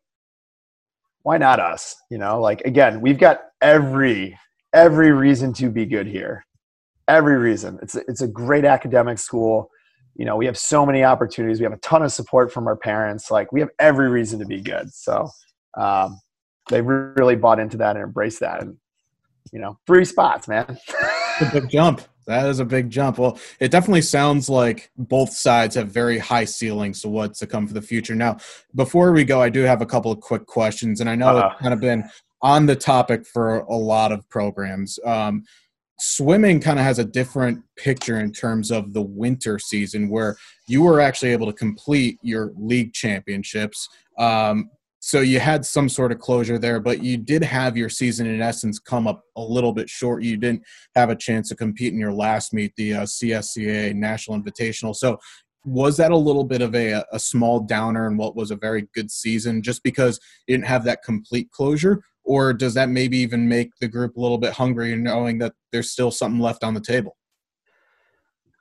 why 1.23 1.39
not 1.39 1.61
us? 1.61 1.97
You 2.11 2.19
know 2.19 2.41
like 2.41 2.61
again 2.63 3.01
we've 3.01 3.19
got 3.19 3.41
every 3.61 4.39
every 4.73 5.13
reason 5.13 5.53
to 5.55 5.71
be 5.71 5.87
good 5.87 6.07
here. 6.07 6.45
Every 7.09 7.37
reason. 7.37 7.79
It's 7.83 7.95
it's 7.95 8.23
a 8.23 8.29
great 8.29 8.65
academic 8.65 9.19
school. 9.19 9.71
You 10.17 10.25
know 10.25 10.37
we 10.37 10.47
have 10.47 10.59
so 10.59 10.85
many 10.85 11.05
opportunities. 11.05 11.61
We 11.61 11.65
have 11.65 11.73
a 11.73 11.79
ton 11.79 12.03
of 12.03 12.13
support 12.13 12.53
from 12.53 12.67
our 12.67 12.77
parents. 12.77 13.31
Like 13.31 13.53
we 13.53 13.61
have 13.61 13.71
every 13.79 14.09
reason 14.09 14.39
to 14.41 14.47
be 14.47 14.61
good. 14.61 14.93
So 14.93 15.29
um, 15.77 16.21
they 16.69 16.83
really 16.83 17.37
bought 17.37 17.59
into 17.59 17.77
that 17.79 17.97
and 17.97 18.05
embraced 18.05 18.41
that. 18.41 18.63
And 18.63 18.77
you 19.53 19.61
know, 19.61 19.79
three 19.87 20.05
spots, 20.05 20.49
man. 20.49 20.79
big 21.53 21.69
jump. 21.69 22.03
That 22.27 22.47
is 22.47 22.61
a 22.61 22.65
big 22.65 22.91
jump. 22.91 23.19
Well, 23.19 23.39
it 23.59 23.71
definitely 23.71 24.03
sounds 24.03 24.49
like 24.49 24.91
both 24.97 25.33
sides 25.33 25.75
have 25.75 25.89
very 25.89 26.19
high 26.19 26.45
ceilings 26.45 27.03
to 27.03 27.09
what's 27.09 27.39
to 27.41 27.47
come 27.47 27.67
for 27.67 27.75
the 27.75 27.83
future. 27.83 28.15
Now, 28.15 28.39
before 28.75 29.13
we 29.13 29.25
go, 29.25 29.41
I 29.43 29.49
do 29.49 29.63
have 29.63 29.83
a 29.83 29.87
couple 29.87 30.13
of 30.13 30.21
quick 30.21 30.47
questions, 30.47 31.01
and 31.01 31.11
I 31.11 31.15
know 31.15 31.37
uh-huh. 31.37 31.51
it's 31.53 31.63
kind 31.63 31.75
of 31.75 31.81
been 31.81 32.05
on 32.43 32.67
the 32.67 32.77
topic 32.77 33.27
for 33.27 33.61
a 33.61 33.77
lot 33.77 34.13
of 34.13 34.29
programs. 34.29 34.99
Um, 35.05 35.45
swimming 35.99 36.61
kind 36.61 36.79
of 36.79 36.85
has 36.85 36.99
a 36.99 37.05
different 37.05 37.63
picture 37.77 38.21
in 38.21 38.33
terms 38.33 38.71
of 38.71 38.95
the 38.95 39.03
winter 39.03 39.59
season 39.59 40.09
where 40.09 40.37
you 40.67 40.83
were 40.83 41.01
actually 41.01 41.31
able 41.31 41.47
to 41.47 41.53
complete 41.53 42.19
your 42.23 42.53
league 42.57 42.95
championships 42.95 43.89
um, 44.19 44.71
so 45.03 45.21
you 45.21 45.41
had 45.41 45.65
some 45.65 45.89
sort 45.89 46.13
of 46.13 46.19
closure 46.19 46.59
there, 46.59 46.79
but 46.79 47.03
you 47.03 47.17
did 47.17 47.43
have 47.43 47.75
your 47.75 47.89
season 47.89 48.27
in 48.27 48.43
essence 48.43 48.79
come 48.79 49.09
up 49.09 49.23
a 49.35 49.41
little 49.41 49.73
bit 49.73 49.89
short. 49.89 50.23
You 50.23 50.37
didn't 50.37 50.63
have 50.95 51.09
a 51.09 51.17
chance 51.17 51.49
to 51.49 51.57
compete 51.57 51.95
in 51.95 51.99
your 51.99 52.13
last 52.13 52.53
meet, 52.53 52.77
the 52.77 52.95
uh, 52.95 53.03
CSCA 53.05 53.95
National 53.95 54.39
Invitational. 54.39 54.95
So 54.95 55.19
was 55.65 55.97
that 55.97 56.11
a 56.11 56.17
little 56.17 56.45
bit 56.45 56.61
of 56.61 56.75
a, 56.75 57.03
a 57.13 57.19
small 57.19 57.61
downer 57.61 58.07
in 58.09 58.19
what 58.19 58.37
was 58.37 58.51
a 58.51 58.57
very 58.57 58.89
good 58.95 59.11
season 59.11 59.63
just 59.63 59.83
because 59.83 60.21
you 60.47 60.55
didn't 60.55 60.69
have 60.69 60.85
that 60.85 61.03
complete 61.03 61.51
closure? 61.51 62.03
Or 62.23 62.53
does 62.53 62.75
that 62.75 62.91
maybe 62.91 63.17
even 63.19 63.49
make 63.49 63.71
the 63.81 63.89
group 63.89 64.17
a 64.17 64.21
little 64.21 64.39
bit 64.39 64.53
hungry 64.53 64.95
knowing 64.97 65.39
that 65.39 65.55
there's 65.73 65.91
still 65.91 66.11
something 66.11 66.41
left 66.41 66.63
on 66.63 66.75
the 66.75 66.81
table? 66.81 67.17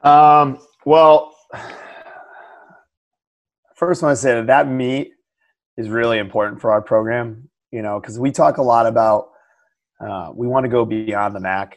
Um, 0.04 0.58
well, 0.86 1.36
first 3.76 4.04
I 4.04 4.06
want 4.06 4.18
to 4.18 4.22
say 4.22 4.36
that 4.36 4.48
that 4.48 4.70
meet 4.70 5.12
is 5.80 5.90
really 5.90 6.20
important 6.20 6.60
for 6.62 6.72
our 6.72 6.82
program. 6.82 7.50
You 7.72 7.82
know, 7.82 8.00
because 8.00 8.20
we 8.20 8.32
talk 8.32 8.58
a 8.58 8.62
lot 8.62 8.86
about 8.86 9.30
uh, 10.00 10.32
we 10.36 10.48
want 10.48 10.66
to 10.66 10.70
go 10.70 10.86
beyond 10.86 11.36
the 11.36 11.40
MAAC. 11.40 11.74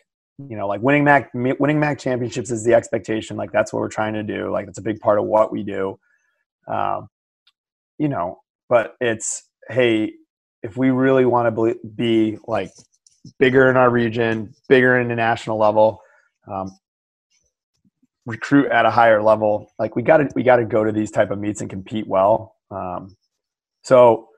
You 0.48 0.56
know, 0.56 0.66
like 0.66 0.82
winning 0.82 1.04
MAAC 1.04 1.58
winning 1.58 1.78
MAAC 1.78 1.98
championships 2.00 2.50
is 2.50 2.64
the 2.64 2.74
expectation. 2.74 3.36
Like 3.36 3.52
that's 3.52 3.72
what 3.72 3.80
we're 3.80 3.88
trying 3.88 4.14
to 4.14 4.22
do. 4.22 4.50
Like 4.50 4.66
that's 4.66 4.78
a 4.78 4.82
big 4.82 5.00
part 5.00 5.18
of 5.18 5.24
what 5.24 5.52
we 5.52 5.62
do. 5.62 5.98
Um, 6.66 7.08
you 7.98 8.08
know, 8.08 8.40
but 8.68 8.96
it's 9.00 9.44
hey, 9.68 10.12
if 10.62 10.76
we 10.76 10.90
really 10.90 11.24
want 11.24 11.54
to 11.54 11.74
be 11.94 12.38
like 12.46 12.70
bigger 13.38 13.70
in 13.70 13.76
our 13.76 13.90
region, 13.90 14.54
bigger 14.68 14.98
in 14.98 15.08
the 15.08 15.14
national 15.14 15.58
level, 15.58 16.00
um, 16.50 16.76
recruit 18.26 18.70
at 18.70 18.86
a 18.86 18.90
higher 18.90 19.22
level, 19.22 19.72
like 19.78 19.94
we 19.94 20.02
got 20.02 20.16
to 20.16 20.28
we 20.34 20.42
got 20.42 20.56
to 20.56 20.64
go 20.64 20.82
to 20.82 20.90
these 20.90 21.10
type 21.10 21.30
of 21.30 21.38
meets 21.38 21.60
and 21.60 21.70
compete 21.70 22.08
well. 22.08 22.56
Um, 22.70 23.14
so 23.82 24.28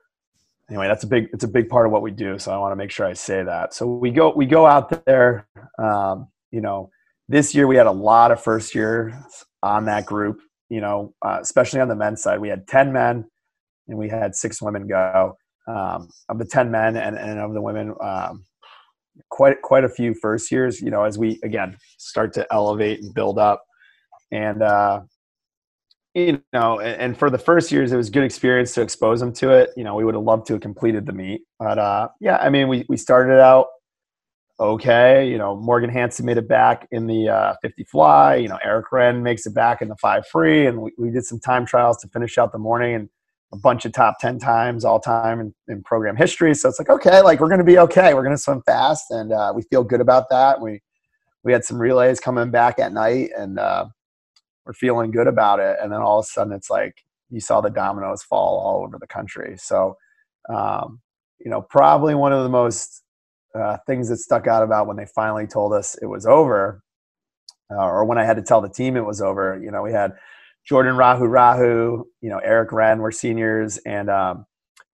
anyway, 0.69 0.87
that's 0.87 1.03
a 1.03 1.07
big 1.07 1.29
it's 1.33 1.43
a 1.43 1.47
big 1.47 1.69
part 1.69 1.85
of 1.85 1.91
what 1.91 2.01
we 2.01 2.11
do. 2.11 2.37
So 2.39 2.51
I 2.51 2.57
want 2.57 2.71
to 2.71 2.75
make 2.75 2.91
sure 2.91 3.05
I 3.05 3.13
say 3.13 3.43
that. 3.43 3.73
So 3.73 3.85
we 3.87 4.11
go 4.11 4.33
we 4.35 4.45
go 4.45 4.65
out 4.65 5.05
there. 5.05 5.47
Um, 5.77 6.27
you 6.51 6.61
know, 6.61 6.89
this 7.27 7.53
year 7.53 7.67
we 7.67 7.75
had 7.75 7.87
a 7.87 7.91
lot 7.91 8.31
of 8.31 8.41
first 8.41 8.75
years 8.75 9.13
on 9.63 9.85
that 9.85 10.05
group. 10.05 10.39
You 10.69 10.81
know, 10.81 11.13
uh, 11.21 11.39
especially 11.41 11.79
on 11.79 11.87
the 11.87 11.95
men's 11.95 12.21
side, 12.21 12.39
we 12.39 12.49
had 12.49 12.67
ten 12.67 12.91
men 12.91 13.25
and 13.87 13.97
we 13.97 14.09
had 14.09 14.35
six 14.35 14.61
women 14.61 14.87
go. 14.87 15.37
Um, 15.67 16.09
of 16.29 16.37
the 16.37 16.45
ten 16.45 16.69
men 16.69 16.95
and, 16.95 17.17
and 17.17 17.39
of 17.39 17.53
the 17.53 17.61
women, 17.61 17.95
um, 17.99 18.45
quite 19.29 19.61
quite 19.63 19.83
a 19.83 19.89
few 19.89 20.13
first 20.13 20.51
years. 20.51 20.81
You 20.81 20.91
know, 20.91 21.03
as 21.03 21.17
we 21.17 21.39
again 21.43 21.77
start 21.97 22.33
to 22.33 22.45
elevate 22.51 23.01
and 23.01 23.13
build 23.13 23.39
up, 23.39 23.63
and 24.31 24.61
uh, 24.61 25.01
you 26.15 26.41
know, 26.53 26.79
and, 26.79 27.17
for 27.17 27.29
the 27.29 27.37
first 27.37 27.71
years, 27.71 27.91
it 27.91 27.97
was 27.97 28.09
good 28.09 28.23
experience 28.23 28.73
to 28.75 28.81
expose 28.81 29.19
them 29.19 29.33
to 29.33 29.51
it. 29.51 29.71
You 29.75 29.83
know, 29.83 29.95
we 29.95 30.05
would 30.05 30.15
have 30.15 30.23
loved 30.23 30.47
to 30.47 30.53
have 30.53 30.61
completed 30.61 31.05
the 31.05 31.11
meet, 31.11 31.41
but 31.59 31.77
uh, 31.77 32.07
yeah, 32.21 32.37
I 32.37 32.49
mean, 32.49 32.69
we 32.69 32.85
we 32.87 32.97
started 32.97 33.39
out 33.39 33.67
okay. 34.59 35.27
You 35.27 35.37
know, 35.37 35.57
Morgan 35.57 35.89
Hansen 35.89 36.25
made 36.25 36.37
it 36.37 36.47
back 36.47 36.87
in 36.91 37.07
the 37.07 37.29
uh, 37.29 37.55
50 37.61 37.83
fly. 37.83 38.35
You 38.35 38.47
know, 38.47 38.57
Eric 38.63 38.91
Wren 38.91 39.21
makes 39.21 39.45
it 39.45 39.53
back 39.53 39.81
in 39.81 39.89
the 39.89 39.97
five 39.97 40.25
free, 40.27 40.65
and 40.65 40.81
we, 40.81 40.91
we 40.97 41.09
did 41.11 41.25
some 41.25 41.39
time 41.39 41.65
trials 41.65 41.97
to 41.97 42.07
finish 42.07 42.37
out 42.37 42.53
the 42.53 42.59
morning 42.59 42.95
and 42.95 43.09
a 43.53 43.57
bunch 43.57 43.85
of 43.85 43.91
top 43.91 44.17
10 44.19 44.39
times 44.39 44.83
all 44.83 44.99
time 44.99 45.39
in, 45.39 45.53
in 45.67 45.83
program 45.83 46.15
history. 46.15 46.53
So 46.55 46.69
it's 46.69 46.79
like, 46.79 46.89
okay, 46.89 47.21
like 47.21 47.39
we're 47.39 47.47
going 47.47 47.59
to 47.59 47.65
be 47.65 47.77
okay. 47.79 48.13
We're 48.13 48.23
going 48.23 48.35
to 48.35 48.41
swim 48.41 48.61
fast, 48.65 49.05
and 49.09 49.33
uh, 49.33 49.51
we 49.55 49.63
feel 49.63 49.83
good 49.83 50.01
about 50.01 50.29
that. 50.29 50.61
We 50.61 50.81
we 51.43 51.51
had 51.51 51.65
some 51.65 51.77
relays 51.77 52.19
coming 52.19 52.51
back 52.51 52.79
at 52.79 52.93
night, 52.93 53.31
and 53.37 53.59
uh, 53.59 53.87
we're 54.65 54.73
feeling 54.73 55.11
good 55.11 55.27
about 55.27 55.59
it 55.59 55.77
and 55.81 55.91
then 55.91 56.01
all 56.01 56.19
of 56.19 56.25
a 56.25 56.27
sudden 56.27 56.53
it's 56.53 56.69
like 56.69 57.03
you 57.29 57.39
saw 57.39 57.61
the 57.61 57.69
dominoes 57.69 58.23
fall 58.23 58.59
all 58.59 58.83
over 58.83 58.97
the 58.99 59.07
country. 59.07 59.55
So 59.57 59.97
um, 60.49 61.01
you 61.39 61.51
know 61.51 61.61
probably 61.61 62.15
one 62.15 62.33
of 62.33 62.43
the 62.43 62.49
most 62.49 63.03
uh, 63.53 63.77
things 63.87 64.09
that 64.09 64.17
stuck 64.17 64.47
out 64.47 64.63
about 64.63 64.87
when 64.87 64.97
they 64.97 65.05
finally 65.05 65.47
told 65.47 65.73
us 65.73 65.95
it 66.01 66.07
was 66.07 66.25
over 66.25 66.81
uh, 67.71 67.83
or 67.83 68.05
when 68.05 68.17
i 68.17 68.25
had 68.25 68.35
to 68.35 68.41
tell 68.41 68.61
the 68.61 68.69
team 68.69 68.97
it 68.97 69.05
was 69.05 69.21
over 69.21 69.59
you 69.63 69.71
know 69.71 69.81
we 69.81 69.91
had 69.91 70.13
jordan 70.65 70.95
rahu 70.95 71.25
rahu 71.25 72.03
you 72.21 72.29
know 72.29 72.39
eric 72.39 72.71
wren 72.71 72.99
were 72.99 73.11
seniors 73.11 73.77
and 73.85 74.09
um, 74.09 74.45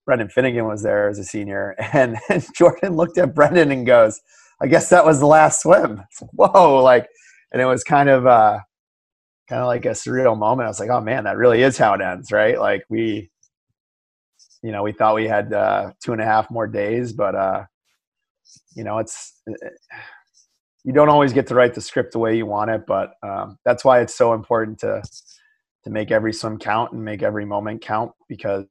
brendan 0.05 0.29
finnegan 0.29 0.65
was 0.65 0.83
there 0.83 1.09
as 1.09 1.19
a 1.19 1.23
senior 1.23 1.75
and, 1.93 2.17
and 2.29 2.45
jordan 2.55 2.95
looked 2.95 3.17
at 3.17 3.33
brendan 3.33 3.71
and 3.71 3.85
goes 3.85 4.21
i 4.61 4.67
guess 4.67 4.89
that 4.89 5.05
was 5.05 5.19
the 5.19 5.25
last 5.25 5.61
swim. 5.61 6.03
Whoa 6.33 6.83
like 6.83 7.07
and 7.51 7.61
it 7.61 7.65
was 7.65 7.83
kind 7.83 8.07
of 8.07 8.25
uh, 8.25 8.59
kind 9.51 9.61
of 9.61 9.67
like 9.67 9.83
a 9.83 9.89
surreal 9.89 10.37
moment. 10.37 10.65
I 10.65 10.69
was 10.69 10.79
like, 10.79 10.89
oh 10.89 11.01
man, 11.01 11.25
that 11.25 11.35
really 11.35 11.61
is 11.61 11.77
how 11.77 11.93
it 11.93 11.99
ends, 11.99 12.31
right? 12.31 12.57
Like 12.57 12.85
we, 12.89 13.29
you 14.63 14.71
know, 14.71 14.81
we 14.81 14.93
thought 14.93 15.13
we 15.13 15.27
had 15.27 15.51
uh, 15.51 15.91
two 16.01 16.13
and 16.13 16.21
a 16.21 16.25
half 16.25 16.49
more 16.49 16.67
days, 16.67 17.11
but 17.11 17.35
uh, 17.35 17.65
you 18.77 18.85
know, 18.85 18.99
it's 18.99 19.41
eh, 19.49 19.69
you 20.85 20.93
don't 20.93 21.09
always 21.09 21.33
get 21.33 21.47
to 21.47 21.55
write 21.55 21.73
the 21.73 21.81
script 21.81 22.13
the 22.13 22.19
way 22.19 22.37
you 22.37 22.45
want 22.45 22.71
it, 22.71 22.83
but 22.87 23.11
um, 23.23 23.57
that's 23.65 23.83
why 23.83 23.99
it's 23.99 24.15
so 24.15 24.33
important 24.33 24.79
to 24.79 25.03
to 25.83 25.89
make 25.89 26.11
every 26.11 26.31
swim 26.31 26.57
count 26.57 26.93
and 26.93 27.03
make 27.03 27.21
every 27.21 27.43
moment 27.43 27.81
count 27.81 28.11
because 28.29 28.65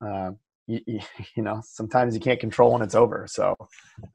uh, 0.00 0.30
you, 0.66 0.80
you, 1.36 1.42
know 1.42 1.60
sometimes 1.62 2.14
you 2.14 2.22
can't 2.22 2.40
control 2.40 2.72
when 2.72 2.80
it's 2.80 2.94
over. 2.94 3.26
So 3.28 3.54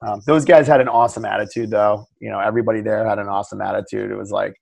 um, 0.02 0.22
those 0.26 0.46
guys 0.46 0.66
had 0.66 0.82
an 0.82 0.88
awesome 0.88 1.26
attitude, 1.26 1.70
though. 1.70 2.08
You 2.20 2.32
know, 2.32 2.40
everybody 2.40 2.82
there 2.82 3.08
had 3.08 3.20
an 3.20 3.28
awesome 3.28 3.62
attitude. 3.62 4.10
It 4.10 4.18
was 4.18 4.32
like 4.32 4.56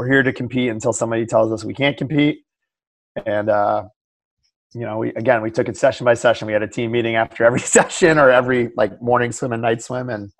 we're 0.00 0.08
here 0.08 0.22
to 0.22 0.32
compete 0.32 0.70
until 0.70 0.94
somebody 0.94 1.26
tells 1.26 1.52
us 1.52 1.62
we 1.62 1.74
can't 1.74 1.98
compete. 1.98 2.38
And 3.26 3.50
uh, 3.50 3.84
you 4.72 4.80
know, 4.80 4.96
we 4.96 5.10
again 5.10 5.42
we 5.42 5.50
took 5.50 5.68
it 5.68 5.76
session 5.76 6.06
by 6.06 6.14
session. 6.14 6.46
We 6.46 6.54
had 6.54 6.62
a 6.62 6.68
team 6.68 6.90
meeting 6.92 7.16
after 7.16 7.44
every 7.44 7.60
session 7.76 8.18
or 8.18 8.30
every 8.30 8.70
like 8.76 9.02
morning 9.02 9.30
swim 9.30 9.52
and 9.52 9.60
night 9.60 9.82
swim, 9.82 10.08
and 10.08 10.30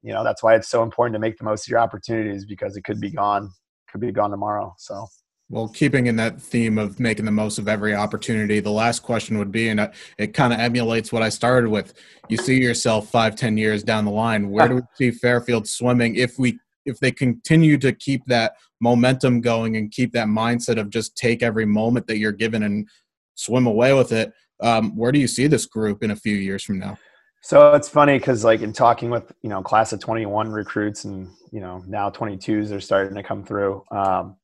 you 0.00 0.14
know 0.14 0.24
that's 0.24 0.42
why 0.42 0.54
it's 0.54 0.70
so 0.70 0.82
important 0.82 1.14
to 1.14 1.18
make 1.18 1.36
the 1.36 1.44
most 1.44 1.66
of 1.66 1.70
your 1.70 1.78
opportunities 1.78 2.46
because 2.46 2.74
it 2.74 2.84
could 2.84 3.00
be 3.00 3.10
gone, 3.10 3.50
could 3.92 4.00
be 4.00 4.10
gone 4.12 4.30
tomorrow. 4.30 4.72
So 4.78 5.06
Well, 5.50 5.68
keeping 5.68 6.06
in 6.06 6.16
that 6.16 6.40
theme 6.40 6.78
of 6.78 6.98
making 6.98 7.26
the 7.26 7.32
most 7.32 7.58
of 7.58 7.68
every 7.68 7.94
opportunity, 7.94 8.60
the 8.60 8.70
last 8.70 9.00
question 9.00 9.36
would 9.36 9.52
be, 9.52 9.68
and 9.68 9.90
it 10.16 10.28
kind 10.28 10.54
of 10.54 10.58
emulates 10.58 11.12
what 11.12 11.22
I 11.22 11.28
started 11.28 11.68
with. 11.68 11.92
You 12.30 12.38
see 12.38 12.62
yourself 12.62 13.10
five, 13.10 13.36
ten 13.36 13.58
years 13.58 13.82
down 13.82 14.06
the 14.06 14.10
line. 14.10 14.48
Where 14.48 14.68
do 14.68 14.76
we 14.76 14.82
see 14.94 15.10
Fairfield 15.10 15.68
swimming 15.68 16.16
if 16.16 16.38
we 16.38 16.58
if 16.86 16.98
they 17.00 17.12
continue 17.12 17.78
to 17.78 17.92
keep 17.92 18.24
that 18.26 18.54
momentum 18.80 19.40
going 19.40 19.76
and 19.76 19.90
keep 19.90 20.12
that 20.12 20.28
mindset 20.28 20.78
of 20.78 20.90
just 20.90 21.16
take 21.16 21.42
every 21.42 21.64
moment 21.64 22.06
that 22.06 22.18
you're 22.18 22.32
given 22.32 22.62
and 22.62 22.88
swim 23.34 23.66
away 23.66 23.92
with 23.92 24.12
it? 24.12 24.32
Um, 24.60 24.96
where 24.96 25.12
do 25.12 25.18
you 25.18 25.28
see 25.28 25.46
this 25.46 25.66
group 25.66 26.02
in 26.02 26.10
a 26.10 26.16
few 26.16 26.36
years 26.36 26.62
from 26.62 26.78
now? 26.78 26.98
So 27.42 27.74
it's 27.74 27.88
funny 27.88 28.18
because, 28.18 28.42
like, 28.42 28.62
in 28.62 28.72
talking 28.72 29.10
with 29.10 29.30
you 29.42 29.50
know 29.50 29.62
class 29.62 29.92
of 29.92 30.00
21 30.00 30.48
recruits 30.48 31.04
and 31.04 31.28
you 31.50 31.60
know 31.60 31.84
now 31.86 32.08
22s 32.08 32.72
are 32.72 32.80
starting 32.80 33.14
to 33.16 33.22
come 33.22 33.44
through. 33.44 33.84
Um, 33.90 34.36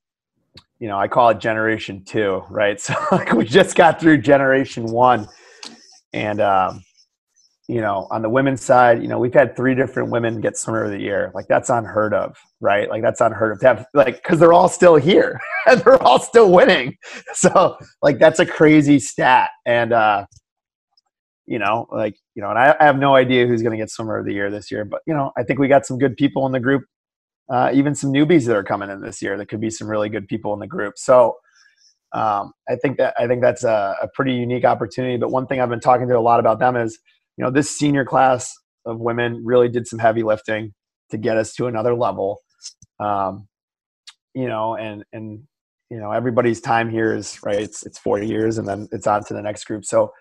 you 0.78 0.88
know, 0.88 0.98
I 0.98 1.08
call 1.08 1.30
it 1.30 1.38
generation 1.38 2.04
two, 2.04 2.42
right? 2.50 2.78
So 2.80 2.94
like 3.12 3.32
we 3.32 3.44
just 3.44 3.74
got 3.74 4.00
through 4.00 4.18
generation 4.18 4.84
one, 4.84 5.28
and 6.12 6.40
um, 6.40 6.84
you 7.70 7.80
know, 7.80 8.08
on 8.10 8.22
the 8.22 8.28
women's 8.28 8.62
side, 8.62 9.00
you 9.00 9.06
know, 9.06 9.18
we've 9.18 9.32
had 9.32 9.54
three 9.54 9.76
different 9.76 10.10
women 10.10 10.40
get 10.40 10.56
swimmer 10.56 10.84
of 10.84 10.90
the 10.90 10.98
year. 10.98 11.30
Like 11.34 11.46
that's 11.46 11.70
unheard 11.70 12.12
of, 12.12 12.36
right? 12.60 12.90
Like 12.90 13.00
that's 13.00 13.20
unheard 13.20 13.52
of 13.52 13.60
to 13.60 13.66
have 13.66 13.86
like 13.94 14.16
because 14.16 14.40
they're 14.40 14.52
all 14.52 14.68
still 14.68 14.96
here 14.96 15.40
and 15.66 15.80
they're 15.80 16.02
all 16.02 16.18
still 16.18 16.50
winning. 16.50 16.96
So 17.34 17.76
like 18.02 18.18
that's 18.18 18.40
a 18.40 18.46
crazy 18.46 18.98
stat, 18.98 19.50
and 19.64 19.92
uh, 19.92 20.26
you 21.46 21.58
know, 21.58 21.86
like 21.92 22.16
you 22.34 22.42
know, 22.42 22.50
and 22.50 22.58
I, 22.58 22.74
I 22.80 22.84
have 22.84 22.98
no 22.98 23.14
idea 23.14 23.46
who's 23.46 23.62
going 23.62 23.78
to 23.78 23.82
get 23.82 23.90
swimmer 23.90 24.18
of 24.18 24.26
the 24.26 24.32
year 24.32 24.50
this 24.50 24.70
year, 24.70 24.84
but 24.84 25.00
you 25.06 25.14
know, 25.14 25.30
I 25.38 25.44
think 25.44 25.60
we 25.60 25.68
got 25.68 25.86
some 25.86 25.96
good 25.96 26.16
people 26.16 26.44
in 26.46 26.52
the 26.52 26.60
group 26.60 26.84
uh, 27.50 27.70
even 27.74 27.94
some 27.94 28.12
newbies 28.12 28.46
that 28.46 28.56
are 28.56 28.62
coming 28.62 28.90
in 28.90 29.00
this 29.00 29.20
year 29.20 29.36
that 29.36 29.46
could 29.46 29.60
be 29.60 29.70
some 29.70 29.88
really 29.88 30.08
good 30.08 30.28
people 30.28 30.54
in 30.54 30.60
the 30.60 30.66
group. 30.66 30.96
So 30.96 31.36
um, 32.12 32.52
I 32.68 32.76
think 32.76 32.98
that 32.98 33.14
I 33.18 33.26
think 33.26 33.40
that's 33.40 33.64
a, 33.64 33.96
a, 34.02 34.08
pretty 34.14 34.32
unique 34.32 34.64
opportunity. 34.64 35.16
But 35.16 35.30
one 35.30 35.46
thing 35.46 35.60
I've 35.60 35.68
been 35.68 35.80
talking 35.80 36.08
to 36.08 36.18
a 36.18 36.20
lot 36.20 36.40
about 36.40 36.58
them 36.58 36.76
is, 36.76 36.98
you 37.40 37.46
know, 37.46 37.50
this 37.50 37.74
senior 37.74 38.04
class 38.04 38.54
of 38.84 39.00
women 39.00 39.40
really 39.42 39.70
did 39.70 39.86
some 39.86 39.98
heavy 39.98 40.22
lifting 40.22 40.74
to 41.10 41.16
get 41.16 41.38
us 41.38 41.54
to 41.54 41.68
another 41.68 41.94
level. 41.94 42.42
Um, 42.98 43.48
you 44.34 44.46
know, 44.46 44.76
and 44.76 45.04
and 45.14 45.44
you 45.88 45.98
know 45.98 46.12
everybody's 46.12 46.60
time 46.60 46.90
here 46.90 47.14
is 47.14 47.38
right. 47.42 47.58
It's 47.58 47.86
it's 47.86 47.98
four 47.98 48.22
years, 48.22 48.58
and 48.58 48.68
then 48.68 48.88
it's 48.92 49.06
on 49.06 49.24
to 49.24 49.32
the 49.32 49.40
next 49.40 49.64
group. 49.64 49.86
So 49.86 50.12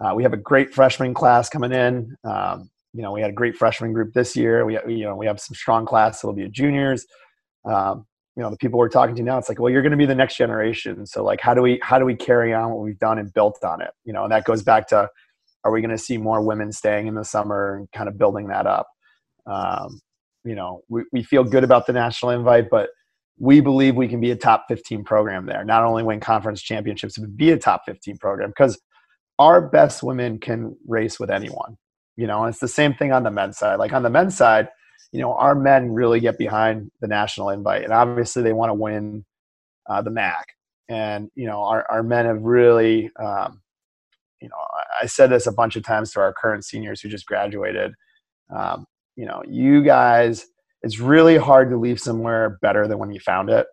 uh, 0.00 0.14
we 0.14 0.22
have 0.22 0.32
a 0.32 0.38
great 0.38 0.72
freshman 0.72 1.12
class 1.12 1.50
coming 1.50 1.72
in. 1.72 2.16
Um, 2.24 2.70
you 2.94 3.02
know, 3.02 3.12
we 3.12 3.20
had 3.20 3.28
a 3.28 3.34
great 3.34 3.54
freshman 3.54 3.92
group 3.92 4.14
this 4.14 4.34
year. 4.34 4.64
We, 4.64 4.78
you 4.88 5.04
know, 5.04 5.14
we 5.14 5.26
have 5.26 5.40
some 5.40 5.54
strong 5.54 5.84
class. 5.84 6.22
So 6.22 6.30
it'll 6.30 6.36
be 6.36 6.48
juniors. 6.48 7.04
Um, 7.66 8.06
you 8.34 8.42
know, 8.42 8.48
the 8.48 8.56
people 8.56 8.78
we're 8.78 8.88
talking 8.88 9.14
to 9.16 9.22
now, 9.22 9.36
it's 9.36 9.50
like, 9.50 9.60
well, 9.60 9.70
you're 9.70 9.82
going 9.82 9.92
to 9.92 9.98
be 9.98 10.06
the 10.06 10.14
next 10.14 10.36
generation. 10.36 11.04
So 11.04 11.22
like, 11.22 11.42
how 11.42 11.52
do 11.52 11.60
we, 11.60 11.80
how 11.82 11.98
do 11.98 12.06
we 12.06 12.14
carry 12.14 12.54
on 12.54 12.70
what 12.70 12.80
we've 12.80 12.98
done 12.98 13.18
and 13.18 13.32
built 13.32 13.62
on 13.62 13.82
it? 13.82 13.90
You 14.04 14.14
know, 14.14 14.24
and 14.24 14.32
that 14.32 14.44
goes 14.44 14.62
back 14.62 14.88
to, 14.88 15.10
are 15.64 15.72
we 15.72 15.80
going 15.80 15.90
to 15.90 15.98
see 15.98 16.18
more 16.18 16.42
women 16.42 16.72
staying 16.72 17.06
in 17.06 17.14
the 17.14 17.24
summer 17.24 17.76
and 17.76 17.90
kind 17.92 18.08
of 18.08 18.18
building 18.18 18.48
that 18.48 18.66
up? 18.66 18.88
Um, 19.46 20.00
you 20.44 20.54
know, 20.54 20.82
we, 20.88 21.04
we 21.12 21.22
feel 21.22 21.44
good 21.44 21.64
about 21.64 21.86
the 21.86 21.92
national 21.92 22.32
invite, 22.32 22.68
but 22.70 22.90
we 23.38 23.60
believe 23.60 23.96
we 23.96 24.08
can 24.08 24.20
be 24.20 24.30
a 24.30 24.36
top 24.36 24.64
15 24.68 25.04
program 25.04 25.46
there. 25.46 25.64
Not 25.64 25.84
only 25.84 26.02
win 26.02 26.20
conference 26.20 26.62
championships, 26.62 27.18
but 27.18 27.36
be 27.36 27.50
a 27.50 27.58
top 27.58 27.82
15 27.86 28.18
program 28.18 28.50
because 28.50 28.80
our 29.38 29.60
best 29.60 30.02
women 30.02 30.38
can 30.38 30.76
race 30.86 31.18
with 31.18 31.30
anyone 31.30 31.76
you 32.16 32.26
know, 32.26 32.44
and 32.44 32.50
it's 32.50 32.60
the 32.60 32.68
same 32.68 32.94
thing 32.94 33.12
on 33.12 33.22
the 33.22 33.30
men's 33.30 33.58
side. 33.58 33.78
Like 33.78 33.92
on 33.92 34.02
the 34.02 34.10
men's 34.10 34.36
side, 34.36 34.68
you 35.12 35.20
know, 35.20 35.34
our 35.34 35.54
men 35.54 35.92
really 35.92 36.20
get 36.20 36.38
behind 36.38 36.90
the 37.00 37.08
national 37.08 37.50
invite, 37.50 37.84
and 37.84 37.92
obviously 37.92 38.42
they 38.42 38.52
want 38.52 38.70
to 38.70 38.74
win 38.74 39.24
uh, 39.88 40.02
the 40.02 40.10
MAAC. 40.10 40.42
And 40.88 41.30
you 41.34 41.46
know, 41.46 41.62
our 41.62 41.86
our 41.90 42.02
men 42.02 42.26
have 42.26 42.42
really, 42.42 43.10
um, 43.16 43.62
you 44.40 44.48
know, 44.48 44.56
I 45.02 45.06
said 45.06 45.30
this 45.30 45.46
a 45.46 45.52
bunch 45.52 45.76
of 45.76 45.84
times 45.84 46.12
to 46.12 46.20
our 46.20 46.32
current 46.32 46.64
seniors 46.64 47.00
who 47.00 47.08
just 47.08 47.26
graduated. 47.26 47.92
Um, 48.54 48.86
you 49.16 49.26
know, 49.26 49.42
you 49.46 49.82
guys, 49.82 50.46
it's 50.82 51.00
really 51.00 51.36
hard 51.36 51.70
to 51.70 51.76
leave 51.76 52.00
somewhere 52.00 52.58
better 52.62 52.86
than 52.86 52.98
when 52.98 53.10
you 53.10 53.20
found 53.20 53.50
it. 53.50 53.66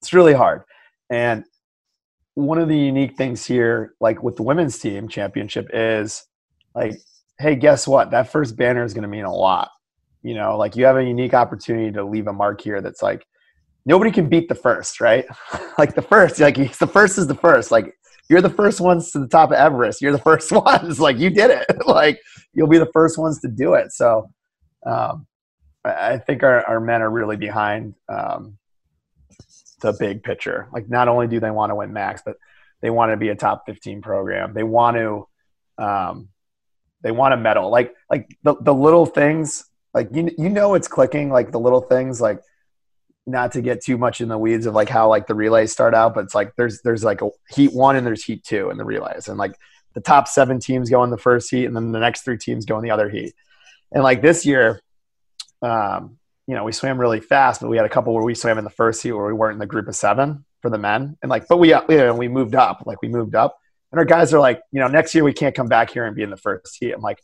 It's 0.00 0.12
really 0.12 0.32
hard, 0.32 0.62
and 1.10 1.44
one 2.34 2.58
of 2.58 2.68
the 2.68 2.78
unique 2.78 3.16
things 3.16 3.44
here, 3.44 3.94
like 4.00 4.22
with 4.22 4.36
the 4.36 4.42
women's 4.42 4.78
team 4.78 5.08
championship, 5.08 5.68
is 5.74 6.24
like 6.74 6.94
hey, 7.40 7.56
guess 7.56 7.88
what? 7.88 8.10
That 8.10 8.30
first 8.30 8.54
banner 8.56 8.84
is 8.84 8.92
going 8.92 9.02
to 9.02 9.08
mean 9.08 9.24
a 9.24 9.34
lot. 9.34 9.70
You 10.22 10.34
know, 10.34 10.58
like 10.58 10.76
you 10.76 10.84
have 10.84 10.98
a 10.98 11.02
unique 11.02 11.32
opportunity 11.32 11.90
to 11.92 12.04
leave 12.04 12.26
a 12.26 12.32
mark 12.32 12.60
here 12.60 12.82
that's 12.82 13.02
like 13.02 13.26
nobody 13.86 14.10
can 14.10 14.28
beat 14.28 14.48
the 14.50 14.54
first, 14.54 15.00
right? 15.00 15.24
like 15.78 15.94
the 15.94 16.02
first, 16.02 16.38
like 16.38 16.56
the 16.56 16.86
first 16.86 17.16
is 17.16 17.26
the 17.26 17.34
first. 17.34 17.70
Like 17.70 17.94
you're 18.30 18.40
the 18.40 18.48
first 18.48 18.80
ones 18.80 19.10
to 19.10 19.18
the 19.18 19.26
top 19.26 19.50
of 19.50 19.56
Everest. 19.56 20.00
You're 20.00 20.12
the 20.12 20.18
first 20.18 20.52
ones. 20.52 21.00
Like 21.00 21.18
you 21.18 21.30
did 21.30 21.50
it. 21.50 21.66
like 21.86 22.20
you'll 22.54 22.68
be 22.68 22.78
the 22.78 22.90
first 22.92 23.18
ones 23.18 23.40
to 23.40 23.48
do 23.48 23.74
it. 23.74 23.92
So 23.92 24.30
um, 24.86 25.26
I 25.84 26.18
think 26.18 26.44
our, 26.44 26.64
our 26.64 26.80
men 26.80 27.02
are 27.02 27.10
really 27.10 27.36
behind 27.36 27.94
um, 28.08 28.56
the 29.80 29.92
big 29.98 30.22
picture. 30.22 30.68
Like 30.72 30.88
not 30.88 31.08
only 31.08 31.26
do 31.26 31.40
they 31.40 31.50
want 31.50 31.70
to 31.70 31.74
win 31.74 31.90
MAACs, 31.90 32.20
but 32.24 32.36
they 32.80 32.88
want 32.88 33.10
to 33.10 33.16
be 33.16 33.30
a 33.30 33.34
top 33.34 33.64
15 33.66 34.00
program. 34.00 34.54
They 34.54 34.62
want 34.62 34.96
to 34.96 35.26
um, 35.84 36.28
they 37.02 37.10
want 37.10 37.34
a 37.34 37.36
medal. 37.36 37.68
Like 37.68 37.94
like 38.08 38.28
the, 38.44 38.54
the 38.60 38.74
little 38.74 39.06
things, 39.06 39.64
like 39.92 40.08
you 40.12 40.30
you 40.38 40.50
know 40.50 40.74
it's 40.74 40.86
clicking, 40.86 41.30
like 41.30 41.50
the 41.50 41.58
little 41.58 41.80
things, 41.80 42.20
like 42.20 42.40
not 43.30 43.52
to 43.52 43.62
get 43.62 43.82
too 43.82 43.96
much 43.96 44.20
in 44.20 44.28
the 44.28 44.38
weeds 44.38 44.66
of 44.66 44.74
like 44.74 44.88
how 44.88 45.08
like 45.08 45.26
the 45.26 45.34
relays 45.34 45.72
start 45.72 45.94
out, 45.94 46.14
but 46.14 46.24
it's 46.24 46.34
like 46.34 46.54
there's 46.56 46.80
there's 46.82 47.04
like 47.04 47.22
a 47.22 47.30
heat 47.50 47.72
one 47.72 47.96
and 47.96 48.06
there's 48.06 48.24
heat 48.24 48.44
two 48.44 48.70
in 48.70 48.76
the 48.76 48.84
relays. 48.84 49.28
And 49.28 49.38
like 49.38 49.54
the 49.94 50.00
top 50.00 50.28
seven 50.28 50.58
teams 50.60 50.90
go 50.90 51.02
in 51.04 51.10
the 51.10 51.18
first 51.18 51.50
heat 51.50 51.64
and 51.64 51.74
then 51.74 51.92
the 51.92 52.00
next 52.00 52.22
three 52.22 52.38
teams 52.38 52.64
go 52.64 52.76
in 52.76 52.84
the 52.84 52.90
other 52.90 53.08
heat. 53.08 53.34
And 53.92 54.02
like 54.02 54.22
this 54.22 54.46
year, 54.46 54.80
um, 55.62 56.18
you 56.46 56.54
know, 56.54 56.64
we 56.64 56.72
swam 56.72 57.00
really 57.00 57.20
fast, 57.20 57.60
but 57.60 57.68
we 57.68 57.76
had 57.76 57.86
a 57.86 57.90
couple 57.90 58.14
where 58.14 58.24
we 58.24 58.34
swam 58.34 58.58
in 58.58 58.64
the 58.64 58.70
first 58.70 59.02
heat 59.02 59.12
where 59.12 59.26
we 59.26 59.32
weren't 59.32 59.54
in 59.54 59.60
the 59.60 59.66
group 59.66 59.88
of 59.88 59.96
seven 59.96 60.44
for 60.62 60.70
the 60.70 60.78
men. 60.78 61.16
And 61.22 61.30
like, 61.30 61.48
but 61.48 61.58
we, 61.58 61.68
you 61.68 61.80
know, 61.88 62.14
we 62.14 62.28
moved 62.28 62.54
up, 62.54 62.82
like 62.86 63.00
we 63.02 63.08
moved 63.08 63.34
up. 63.34 63.58
And 63.92 63.98
our 63.98 64.04
guys 64.04 64.32
are 64.32 64.40
like, 64.40 64.62
you 64.70 64.80
know, 64.80 64.86
next 64.86 65.14
year 65.14 65.24
we 65.24 65.32
can't 65.32 65.54
come 65.54 65.68
back 65.68 65.90
here 65.90 66.04
and 66.04 66.14
be 66.14 66.22
in 66.22 66.30
the 66.30 66.36
first 66.36 66.76
heat. 66.78 66.92
I'm 66.92 67.00
like, 67.00 67.20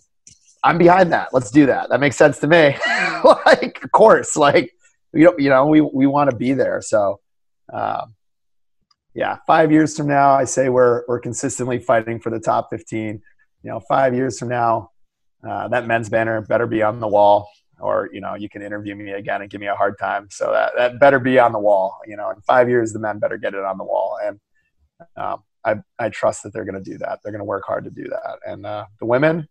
I'm 0.64 0.78
behind 0.78 1.12
that. 1.12 1.32
Let's 1.32 1.50
do 1.50 1.66
that. 1.66 1.90
That 1.90 2.00
makes 2.00 2.16
sense 2.16 2.40
to 2.40 2.48
me. 2.48 2.76
like, 3.46 3.80
of 3.84 3.92
course, 3.92 4.36
like, 4.36 4.72
you 5.12 5.24
know, 5.24 5.34
you 5.38 5.48
know, 5.48 5.66
we, 5.66 5.80
we 5.80 6.06
want 6.06 6.30
to 6.30 6.36
be 6.36 6.52
there. 6.52 6.80
So, 6.82 7.20
um, 7.72 8.14
yeah, 9.14 9.38
five 9.46 9.72
years 9.72 9.96
from 9.96 10.08
now, 10.08 10.32
I 10.32 10.44
say 10.44 10.68
we're, 10.68 11.04
we're 11.08 11.20
consistently 11.20 11.78
fighting 11.78 12.20
for 12.20 12.30
the 12.30 12.40
top 12.40 12.68
15. 12.70 13.20
You 13.62 13.70
know, 13.70 13.80
five 13.80 14.14
years 14.14 14.38
from 14.38 14.48
now, 14.48 14.90
uh, 15.48 15.68
that 15.68 15.86
men's 15.86 16.08
banner 16.08 16.40
better 16.42 16.66
be 16.66 16.82
on 16.82 17.00
the 17.00 17.08
wall 17.08 17.48
or, 17.78 18.08
you 18.12 18.20
know, 18.20 18.34
you 18.34 18.48
can 18.48 18.62
interview 18.62 18.94
me 18.94 19.12
again 19.12 19.42
and 19.42 19.50
give 19.50 19.60
me 19.60 19.66
a 19.66 19.74
hard 19.74 19.98
time. 19.98 20.28
So 20.30 20.50
that, 20.52 20.72
that 20.76 21.00
better 21.00 21.18
be 21.18 21.38
on 21.38 21.52
the 21.52 21.58
wall, 21.58 21.98
you 22.06 22.16
know, 22.16 22.30
in 22.30 22.40
five 22.42 22.68
years, 22.68 22.92
the 22.92 22.98
men 22.98 23.18
better 23.18 23.36
get 23.36 23.54
it 23.54 23.64
on 23.64 23.78
the 23.78 23.84
wall. 23.84 24.18
And, 24.22 24.40
um, 25.16 25.42
I, 25.64 25.76
I 25.98 26.10
trust 26.10 26.44
that 26.44 26.52
they're 26.52 26.64
going 26.64 26.82
to 26.82 26.90
do 26.90 26.96
that. 26.98 27.18
They're 27.22 27.32
going 27.32 27.40
to 27.40 27.44
work 27.44 27.64
hard 27.66 27.84
to 27.84 27.90
do 27.90 28.04
that. 28.04 28.38
And 28.46 28.64
uh, 28.64 28.86
the 29.00 29.06
women, 29.06 29.48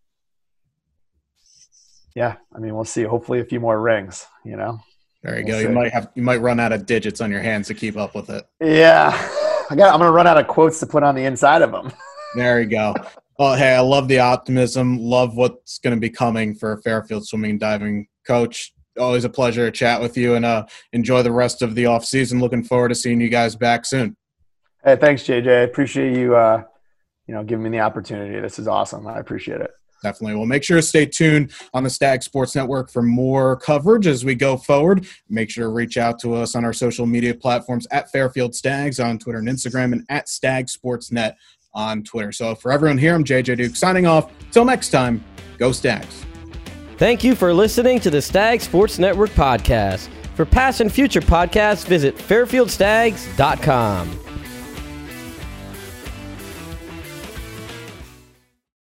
yeah, 2.15 2.38
I 2.56 2.60
mean, 2.60 2.74
we'll 2.74 2.86
see. 2.86 3.04
Hopefully, 3.04 3.41
a 3.41 3.46
few 3.46 3.60
more 3.60 3.80
rings. 3.80 4.26
You 4.46 4.56
know. 4.56 4.80
There 5.26 5.40
you 5.40 5.46
we'll 5.46 5.54
go. 5.56 5.60
See. 5.60 5.68
You 5.68 5.74
might 5.74 5.92
have 5.92 6.10
you 6.14 6.22
might 6.22 6.38
run 6.38 6.60
out 6.60 6.72
of 6.72 6.86
digits 6.86 7.20
on 7.20 7.32
your 7.32 7.42
hands 7.42 7.68
to 7.68 7.74
keep 7.74 7.98
up 7.98 8.14
with 8.14 8.30
it. 8.30 8.46
Yeah, 8.62 9.10
I 9.72 9.76
got. 9.76 9.92
I'm 9.92 10.00
going 10.00 10.02
to 10.02 10.12
run 10.12 10.28
out 10.28 10.38
of 10.38 10.46
quotes 10.48 10.80
to 10.82 10.86
put 10.86 11.02
on 11.02 11.16
the 11.16 11.26
inside 11.26 11.64
of 11.64 11.72
them. 11.72 11.92
there 12.36 12.62
you 12.62 12.68
go. 12.68 12.94
Well, 13.40 13.56
hey, 13.56 13.74
I 13.74 13.80
love 13.80 14.08
the 14.08 14.20
optimism. 14.20 15.00
Love 15.00 15.36
what's 15.36 15.80
going 15.80 15.96
to 15.96 16.00
be 16.00 16.12
coming 16.12 16.54
for 16.54 16.80
Fairfield 16.84 17.26
swimming 17.28 17.52
and 17.52 17.60
diving 17.60 18.08
coach. 18.28 18.72
Always 19.00 19.26
a 19.26 19.30
pleasure 19.30 19.66
to 19.66 19.72
chat 19.72 20.00
with 20.00 20.16
you, 20.16 20.36
and 20.36 20.46
uh, 20.46 20.68
enjoy 20.94 21.24
the 21.24 21.32
rest 21.32 21.64
of 21.64 21.74
the 21.74 21.88
off 21.88 22.06
season. 22.06 22.40
Looking 22.40 22.64
forward 22.64 22.90
to 22.90 22.96
seeing 22.96 23.20
you 23.20 23.30
guys 23.30 23.56
back 23.56 23.86
soon. 23.86 24.16
Hey, 24.84 24.96
thanks, 24.96 25.24
JJ. 25.24 25.48
I 25.48 25.62
appreciate 25.62 26.16
you, 26.16 26.36
uh, 26.36 26.64
you 27.28 27.34
know, 27.34 27.44
giving 27.44 27.64
me 27.64 27.72
the 27.72 27.80
opportunity. 27.80 28.40
This 28.40 28.60
is 28.60 28.68
awesome. 28.68 29.08
I 29.08 29.18
appreciate 29.18 29.62
it. 29.62 29.72
Definitely. 30.06 30.36
Well, 30.36 30.46
make 30.46 30.63
sure 30.63 30.78
to 30.78 30.84
stay 30.84 31.08
tuned 31.08 31.52
on 31.74 31.84
the 31.84 31.89
Stag 31.89 32.22
Sports 32.22 32.56
Network 32.56 32.91
for 32.91 33.02
more 33.02 33.56
coverage 33.56 34.06
as 34.06 34.24
we 34.24 34.36
go 34.36 34.56
forward. 34.56 35.08
Make 35.30 35.50
sure 35.50 35.63
to 35.63 35.70
reach 35.70 35.98
out 35.98 36.20
to 36.20 36.36
us 36.36 36.56
on 36.56 36.63
our 36.63 36.74
social 36.74 37.08
media 37.08 37.34
platforms 37.34 37.88
at 37.89 38.12
Fairfield 38.12 38.54
Stags 38.54 39.00
on 39.00 39.18
Twitter 39.18 39.39
and 39.39 39.48
Instagram 39.48 39.94
and 39.94 40.06
at 40.10 40.30
Stag 40.30 40.68
Sportsnet 40.68 41.34
on 41.74 42.04
Twitter. 42.04 42.32
So 42.32 42.54
for 42.54 42.72
everyone 42.72 43.00
here, 43.00 43.15
I'm 43.15 43.24
JJ 43.24 43.58
Duke 43.58 43.76
signing 43.76 44.06
off. 44.06 44.32
Till 44.52 44.63
next 44.63 44.91
time, 44.91 45.26
go 45.58 45.72
Stags. 45.72 46.24
Thank 47.00 47.24
you 47.24 47.34
for 47.34 47.52
listening 47.52 48.00
to 48.02 48.12
the 48.12 48.22
Stag 48.22 48.62
Sports 48.62 49.00
Network 49.00 49.32
podcast. 49.32 50.08
For 50.36 50.46
past 50.46 50.82
and 50.82 50.91
future 50.91 51.22
podcasts, 51.22 51.84
visit 51.84 52.15
fairfieldstags.com. 52.15 54.25